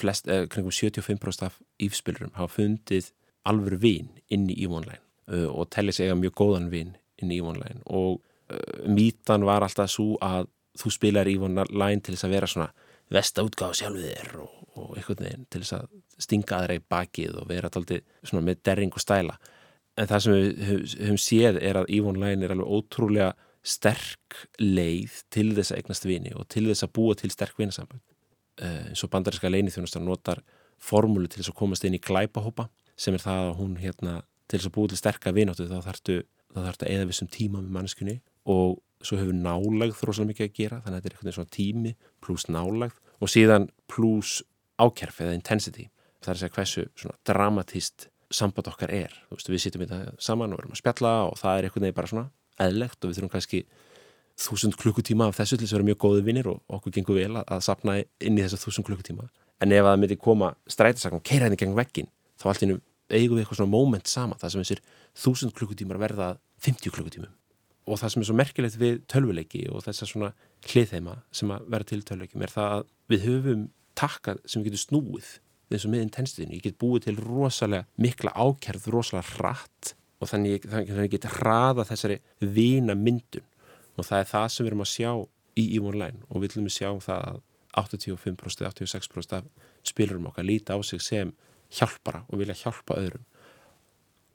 flest, 0.00 0.28
e, 0.30 0.46
kringum 0.50 0.74
75% 0.74 1.46
af 1.46 1.60
ífspilurum 1.82 2.34
hafa 2.38 2.54
fundið 2.58 3.12
alvöru 3.48 3.80
vín 3.80 4.10
inn 4.28 4.48
í 4.50 4.58
Evoline 4.64 4.98
e, 5.30 5.44
og 5.46 5.70
tellið 5.74 6.00
segja 6.00 6.18
mjög 6.18 6.36
góðan 6.42 6.70
vín 6.72 6.96
inn 7.22 7.32
í 7.32 7.40
Evoline 7.40 7.84
og 7.86 8.20
mítan 8.90 9.44
var 9.46 9.62
alltaf 9.62 9.92
svo 9.92 10.16
að 10.26 10.48
þú 10.80 10.90
spilar 10.94 11.28
Evoline 11.30 11.66
til 12.02 12.16
þess 12.16 12.26
að 12.26 12.34
vera 12.34 12.48
svona 12.50 12.70
vestaútgáð 13.14 13.76
sjálfur 13.80 14.06
þér 14.06 14.34
og, 14.42 14.58
og 14.78 14.90
eitthvað 14.96 15.24
neginn 15.24 15.46
til 15.50 15.62
þess 15.64 15.76
að 15.78 15.88
stinga 16.20 16.58
aðra 16.58 16.76
í 16.78 16.82
bakið 16.94 17.38
og 17.40 17.48
vera 17.50 17.70
alltaf 17.70 18.34
með 18.36 18.62
derring 18.66 18.94
og 18.94 19.02
stæla. 19.02 19.36
En 19.98 20.08
það 20.10 20.24
sem 20.24 20.36
við 20.36 20.60
höfum 20.94 21.20
séð 21.20 21.58
er 21.60 21.80
að 21.80 21.90
Evoline 21.96 22.46
er 22.46 22.54
alveg 22.54 22.74
ótrúlega 22.78 23.32
sterk 23.66 24.46
leið 24.60 25.20
til 25.32 25.50
þess 25.56 25.74
að 25.74 25.82
eignast 25.82 26.06
vini 26.08 26.32
og 26.36 26.48
til 26.52 26.66
þess 26.68 26.86
að 26.86 26.94
búa 26.96 27.16
til 27.18 27.30
sterk 27.32 27.58
vinasambönd. 27.60 28.02
Uh, 28.60 28.90
eins 28.90 29.04
og 29.04 29.12
bandarinska 29.12 29.50
leini 29.50 29.72
þjónustar 29.72 30.04
notar 30.04 30.42
formúlu 30.80 31.28
til 31.28 31.42
þess 31.42 31.52
að 31.52 31.60
komast 31.60 31.84
inn 31.84 31.96
í 31.96 32.02
glæpahópa 32.02 32.68
sem 33.00 33.16
er 33.16 33.24
það 33.24 33.46
að 33.46 33.56
hún 33.60 33.76
hérna 33.80 34.14
til 34.48 34.58
þess 34.58 34.70
að 34.70 34.76
búa 34.76 34.90
til 34.90 35.00
sterka 35.00 35.32
vináttu 35.36 35.68
þá 35.68 35.80
þarftu 35.86 36.20
að 36.58 36.86
eða 36.90 37.08
vissum 37.08 37.28
tíma 37.30 37.60
með 37.60 37.74
manneskunni 37.76 38.16
og 38.50 38.80
svo 39.04 39.16
hefur 39.20 39.36
nálagð 39.36 39.96
þróslega 40.00 40.30
mikið 40.32 40.46
að 40.48 40.56
gera 40.56 40.80
þannig 40.84 40.96
að 40.96 41.04
þetta 41.04 41.10
er 41.10 41.16
eitthvað 41.16 41.36
svona 41.36 41.54
tími 41.56 41.92
pluss 42.24 42.48
nálagð 42.50 42.96
og 43.20 43.30
síðan 43.30 43.68
pluss 43.88 44.40
ákerf 44.80 45.20
eða 45.22 45.36
intensity. 45.36 45.86
Það 46.20 46.32
er 46.32 46.36
að 46.36 46.42
segja 46.42 46.56
hversu 46.56 46.84
svona 46.98 47.18
dramatíst 47.28 48.08
samband 48.30 48.68
okkar 48.70 48.92
er, 48.94 49.14
þú 49.28 49.38
veist 49.38 49.50
við 49.50 49.62
sittum 49.64 49.84
í 49.84 49.88
það 49.90 50.10
saman 50.22 50.52
og 50.54 50.62
erum 50.62 50.74
að 50.74 50.82
spjalla 50.82 51.14
og 51.28 51.38
það 51.40 51.56
er 51.56 51.66
eitthvað 51.66 51.84
nefnir 51.84 51.96
bara 51.96 52.10
svona 52.10 52.26
eðlegt 52.60 53.00
og 53.00 53.10
við 53.10 53.20
þurfum 53.20 53.32
kannski 53.34 53.64
þúsund 54.40 54.76
klukkutíma 54.80 55.28
af 55.28 55.38
þessu 55.40 55.58
til 55.58 55.66
þess 55.66 55.74
að 55.74 55.80
vera 55.80 55.88
mjög 55.90 56.00
góði 56.04 56.22
vinnir 56.26 56.48
og 56.48 56.76
okkur 56.76 56.94
gengur 56.96 57.18
vel 57.18 57.32
að, 57.40 57.44
að 57.44 57.64
sapna 57.66 57.96
inn 58.00 58.38
í 58.38 58.44
þessar 58.44 58.62
þúsund 58.62 58.86
klukkutíma. 58.88 59.26
En 59.60 59.74
ef 59.76 59.84
það 59.84 59.98
myndi 60.00 60.16
koma 60.20 60.54
strætisakn 60.70 61.18
og 61.18 61.26
keira 61.26 61.48
henni 61.48 61.58
gegn 61.60 61.76
veggin 61.76 62.08
þá 62.40 62.46
allt 62.52 62.64
innum 62.64 62.80
eigum 63.10 63.36
við 63.36 63.44
eitthvað 63.44 63.60
svona 63.60 63.74
moment 63.74 64.08
sama 64.08 64.38
það 64.40 64.54
sem 64.54 64.64
þessir 64.64 64.82
þúsund 65.24 65.54
klukkutímar 65.58 66.00
verða 66.00 66.30
50 66.64 66.94
klukkutímum. 66.94 67.34
Og 67.90 68.00
það 68.00 68.14
sem 68.14 68.22
er 68.22 68.28
svo 68.28 68.38
merkilegt 68.38 68.80
við 68.80 68.98
tölvuleiki 69.10 69.66
og 69.72 69.84
þessar 69.84 70.08
svona 70.08 70.32
hliðheima 70.68 71.18
sem 71.34 71.52
að 71.52 71.68
vera 71.74 71.88
til 71.90 72.00
tölvuleikim 72.06 72.44
er 72.46 72.54
það 72.54 72.74
að 72.78 72.90
við 73.10 73.24
höfum 73.26 73.64
takkað 73.98 74.42
sem 74.46 74.62
við 74.62 74.70
getum 74.70 74.84
snúið 74.86 75.30
eins 75.70 75.86
og 75.86 75.92
með 75.92 76.04
intensitinu, 76.06 76.56
ég 76.56 76.64
get 76.64 76.78
búið 76.82 77.06
til 77.06 77.16
rosalega 77.20 77.86
mikla 78.00 78.32
ákerð, 78.34 78.88
rosalega 78.90 79.38
rætt 79.38 79.92
og 80.20 80.28
þannig, 80.28 80.66
að 80.68 81.04
ég 81.04 81.12
get 81.14 81.28
hraða 81.38 81.86
þessari 81.88 82.20
vina 82.40 82.96
myndun 82.98 83.46
og 83.96 84.06
það 84.06 84.22
er 84.22 84.28
það 84.30 84.48
sem 84.52 84.64
við 84.64 84.70
erum 84.70 84.84
að 84.84 84.92
sjá 84.92 85.12
í 85.60 85.64
Ívonlæn 85.76 86.20
og 86.28 86.42
við 86.42 86.56
viljum 86.56 86.72
sjá 86.72 86.90
það 87.04 87.24
að 87.30 87.40
85% 87.80 88.64
eða 88.64 88.72
86% 88.74 89.36
af 89.38 89.68
spilurum 89.86 90.28
okkar 90.30 90.46
líti 90.46 90.74
á 90.74 90.78
sig 90.82 91.02
sem 91.02 91.32
hjálpara 91.70 92.24
og 92.28 92.40
vilja 92.40 92.56
hjálpa 92.64 92.98
öðrum. 92.98 93.26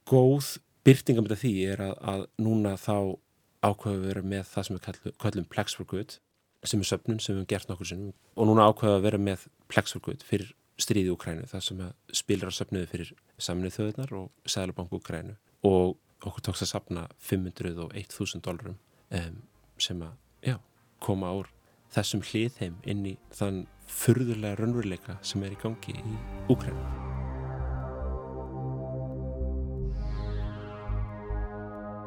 Góð 0.07 0.57
byrtingam 0.85 1.27
þetta 1.27 1.41
því 1.41 1.53
er 1.73 1.83
að, 1.83 1.95
að 2.11 2.25
núna 2.45 2.75
þá 2.79 3.17
ákveðu 3.65 3.99
við 3.99 4.07
vera 4.11 4.23
með 4.33 4.45
það 4.51 4.67
sem 4.67 4.77
við 4.77 5.15
kallum, 5.23 5.49
Plex 5.49 5.75
for 5.75 5.89
Good 5.89 6.19
sem 6.65 6.81
er 6.81 6.89
söpnun 6.89 7.19
sem 7.21 7.35
við 7.35 7.41
hefum 7.41 7.49
gert 7.51 7.69
nokkur 7.69 7.89
sinnum. 7.89 8.13
Og 8.37 8.47
núna 8.49 8.69
ákveðu 8.69 8.99
að 8.99 9.07
vera 9.09 9.21
með 9.21 9.47
Plex 9.69 9.95
for 9.95 10.05
Good 10.05 10.23
fyrir 10.25 10.53
stríði 10.81 11.13
Ukrænu 11.13 11.47
það 11.49 11.65
sem 11.65 11.83
spilar 12.15 12.51
að 12.51 12.57
söpnuðu 12.59 12.91
fyrir 12.91 13.11
saminnið 13.41 13.77
þjóðunar 13.77 14.15
og 14.19 14.49
Sælabanku 14.49 14.99
Ukrænu 14.99 15.35
og 15.65 15.95
okkur 16.25 16.47
tókst 16.47 16.65
að 16.65 16.71
sapna 16.71 17.07
501.000 17.21 18.43
dólarum 18.45 18.77
um, 19.13 19.41
sem 19.81 20.01
að, 20.05 20.13
já, 20.45 20.57
koma 21.03 21.33
ár 21.33 21.51
þessum 21.95 22.23
hlið 22.25 22.61
heim 22.61 22.77
inn 22.83 23.05
í 23.13 23.15
þann 23.35 23.65
fyrðulega 23.89 24.59
raunveruleika 24.59 25.19
sem 25.25 25.43
er 25.45 25.55
í 25.55 25.59
gangi 25.61 25.97
í 25.99 26.15
Úkrænum. 26.51 27.03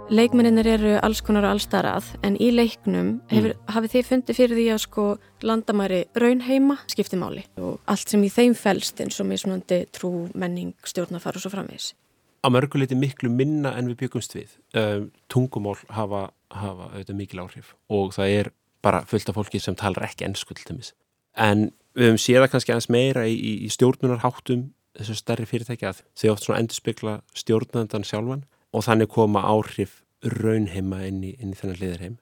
Leikmennir 0.08 0.64
eru 0.64 0.94
alls 1.04 1.20
konar 1.20 1.44
og 1.44 1.52
allstarað 1.52 2.06
en 2.24 2.38
í 2.40 2.46
leiknum 2.48 3.10
mm. 3.10 3.16
hefur, 3.28 3.52
mm. 3.52 3.66
hafið 3.74 3.94
þið 3.94 4.06
fundið 4.08 4.38
fyrir 4.38 4.56
því 4.56 4.66
að 4.72 4.80
sko 4.86 5.04
landamæri 5.44 5.98
raunheima 6.16 6.78
skipti 6.88 7.20
máli 7.20 7.44
og 7.60 7.76
allt 7.92 8.14
sem 8.14 8.24
í 8.24 8.32
þeim 8.32 8.56
fælst 8.56 9.02
eins 9.04 9.20
og 9.20 9.28
mismunandi 9.28 9.82
trú, 9.92 10.12
menning, 10.32 10.72
stjórnafar 10.88 11.36
og 11.36 11.44
svo 11.44 11.52
framvegs. 11.52 11.92
Á 12.38 12.46
mörguleiti 12.54 12.96
miklu 12.98 13.30
minna 13.32 13.74
en 13.78 13.90
við 13.90 14.04
byggumst 14.04 14.36
við. 14.36 14.54
Um, 14.78 15.10
tungumál 15.32 15.76
hafa, 15.90 16.28
hafa 16.54 16.90
auðvitað 16.92 17.18
mikil 17.18 17.42
áhrif 17.42 17.74
og 17.90 18.14
það 18.16 18.34
er 18.38 18.50
bara 18.84 19.02
fullt 19.10 19.30
af 19.32 19.38
fólki 19.38 19.60
sem 19.60 19.76
talar 19.76 20.06
ekki 20.06 20.26
ennskull 20.28 20.58
til 20.60 20.78
mis. 20.78 20.92
En 21.34 21.70
við 21.98 22.12
höfum 22.12 22.20
séða 22.22 22.50
kannski 22.52 22.74
aðeins 22.74 22.90
meira 22.94 23.26
í, 23.26 23.34
í 23.66 23.70
stjórnunarháttum 23.74 24.68
þessu 24.98 25.16
stærri 25.18 25.46
fyrirtæki 25.48 25.86
að 25.88 26.02
þau 26.18 26.30
oft 26.32 26.46
svona 26.46 26.60
endur 26.62 26.78
spekla 26.78 27.14
stjórnandan 27.36 28.06
sjálfan 28.06 28.44
og 28.74 28.84
þannig 28.86 29.10
koma 29.12 29.44
áhrif 29.46 30.02
raunheima 30.22 31.04
inn 31.06 31.22
í, 31.26 31.34
í 31.34 31.54
þennan 31.54 31.80
liðarheim 31.80 32.16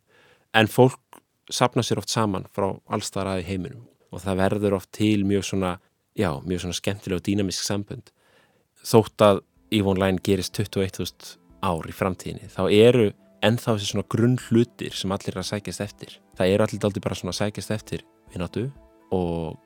en 0.56 0.70
fólk 0.70 1.20
sapna 1.52 1.84
sér 1.86 2.00
oft 2.02 2.12
saman 2.12 2.48
frá 2.52 2.68
allstar 2.92 3.28
aði 3.30 3.46
heiminum 3.48 3.86
og 4.12 4.22
það 4.24 4.40
verður 4.42 4.78
oft 4.80 4.92
til 4.96 5.24
mjög 5.28 5.46
svona 5.50 5.76
já, 6.16 6.30
mjög 6.44 6.64
svona 6.64 6.80
skemmtilega 6.80 7.20
og 7.20 7.26
dýnamisk 7.28 7.64
sambund 7.64 8.12
þótt 8.86 9.24
að 9.24 9.42
Line 9.72 10.22
gerist 10.22 10.56
21.000 10.58 11.36
ár 11.66 11.88
í 11.88 11.94
framtíðinni 11.94 12.50
þá 12.52 12.62
eru 12.70 13.06
ennþá 13.44 13.76
þessi 13.76 13.92
svona 13.92 14.08
grunn 14.12 14.38
hlutir 14.48 14.94
sem 14.96 15.12
allir 15.12 15.34
er 15.34 15.42
að 15.42 15.50
sækjast 15.50 15.84
eftir 15.84 16.18
það 16.38 16.52
eru 16.54 16.66
allir 16.66 16.88
aldrei 16.88 17.04
bara 17.04 17.18
svona 17.18 17.34
að 17.34 17.40
sækjast 17.40 17.74
eftir 17.76 18.04
vinnatu 18.32 18.68
og 19.14 19.56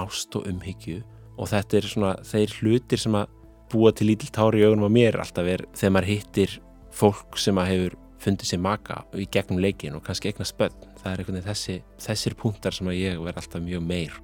ást 0.00 0.36
og 0.38 0.46
umhyggju 0.50 1.00
og 1.40 1.50
þetta 1.50 1.78
er 1.78 1.88
svona 1.88 2.14
þeir 2.26 2.56
hlutir 2.60 3.00
sem 3.00 3.16
að 3.16 3.36
búa 3.70 3.92
til 3.94 4.10
lítill 4.10 4.32
tári 4.34 4.62
í 4.62 4.66
augunum 4.66 4.90
á 4.90 4.96
mér 4.96 5.20
alltaf 5.22 5.46
er 5.46 5.64
þegar 5.74 5.94
maður 5.96 6.10
hittir 6.10 6.56
fólk 6.94 7.38
sem 7.38 7.58
að 7.60 7.70
hefur 7.72 7.98
fundið 8.20 8.50
sér 8.50 8.62
maka 8.62 9.02
í 9.16 9.26
gegnum 9.32 9.60
leikin 9.62 9.96
og 9.96 10.04
kannski 10.04 10.30
eigna 10.30 10.46
spöld. 10.48 10.76
Það 11.00 11.12
er 11.12 11.22
einhvern 11.22 11.38
veginn 11.38 11.48
þessi, 11.48 11.76
þessir 12.04 12.36
punktar 12.36 12.76
sem 12.76 12.90
að 12.90 12.98
ég 13.00 13.22
verð 13.24 13.40
alltaf 13.42 13.64
mjög 13.64 13.86
meir. 13.86 14.18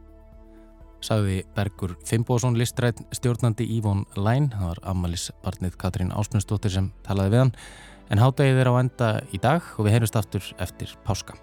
Sagði 1.05 1.43
Bergur 1.57 1.97
Fimboðsson 2.09 2.57
listrætt 2.59 3.03
stjórnandi 3.15 3.67
Ívon 3.77 4.05
Læn, 4.17 4.51
það 4.55 4.71
var 4.73 4.85
ammaliðspartnið 4.93 5.77
Katrín 5.81 6.15
Ásmundsdóttir 6.17 6.73
sem 6.77 6.93
talaði 7.07 7.35
við 7.35 7.45
hann, 7.45 7.57
en 8.11 8.23
hádegið 8.23 8.63
er 8.63 8.73
á 8.73 8.75
enda 8.81 9.11
í 9.31 9.43
dag 9.43 9.75
og 9.77 9.87
við 9.87 9.99
heyrjumst 9.99 10.23
aftur 10.23 10.55
eftir 10.63 10.97
páska. 11.07 11.37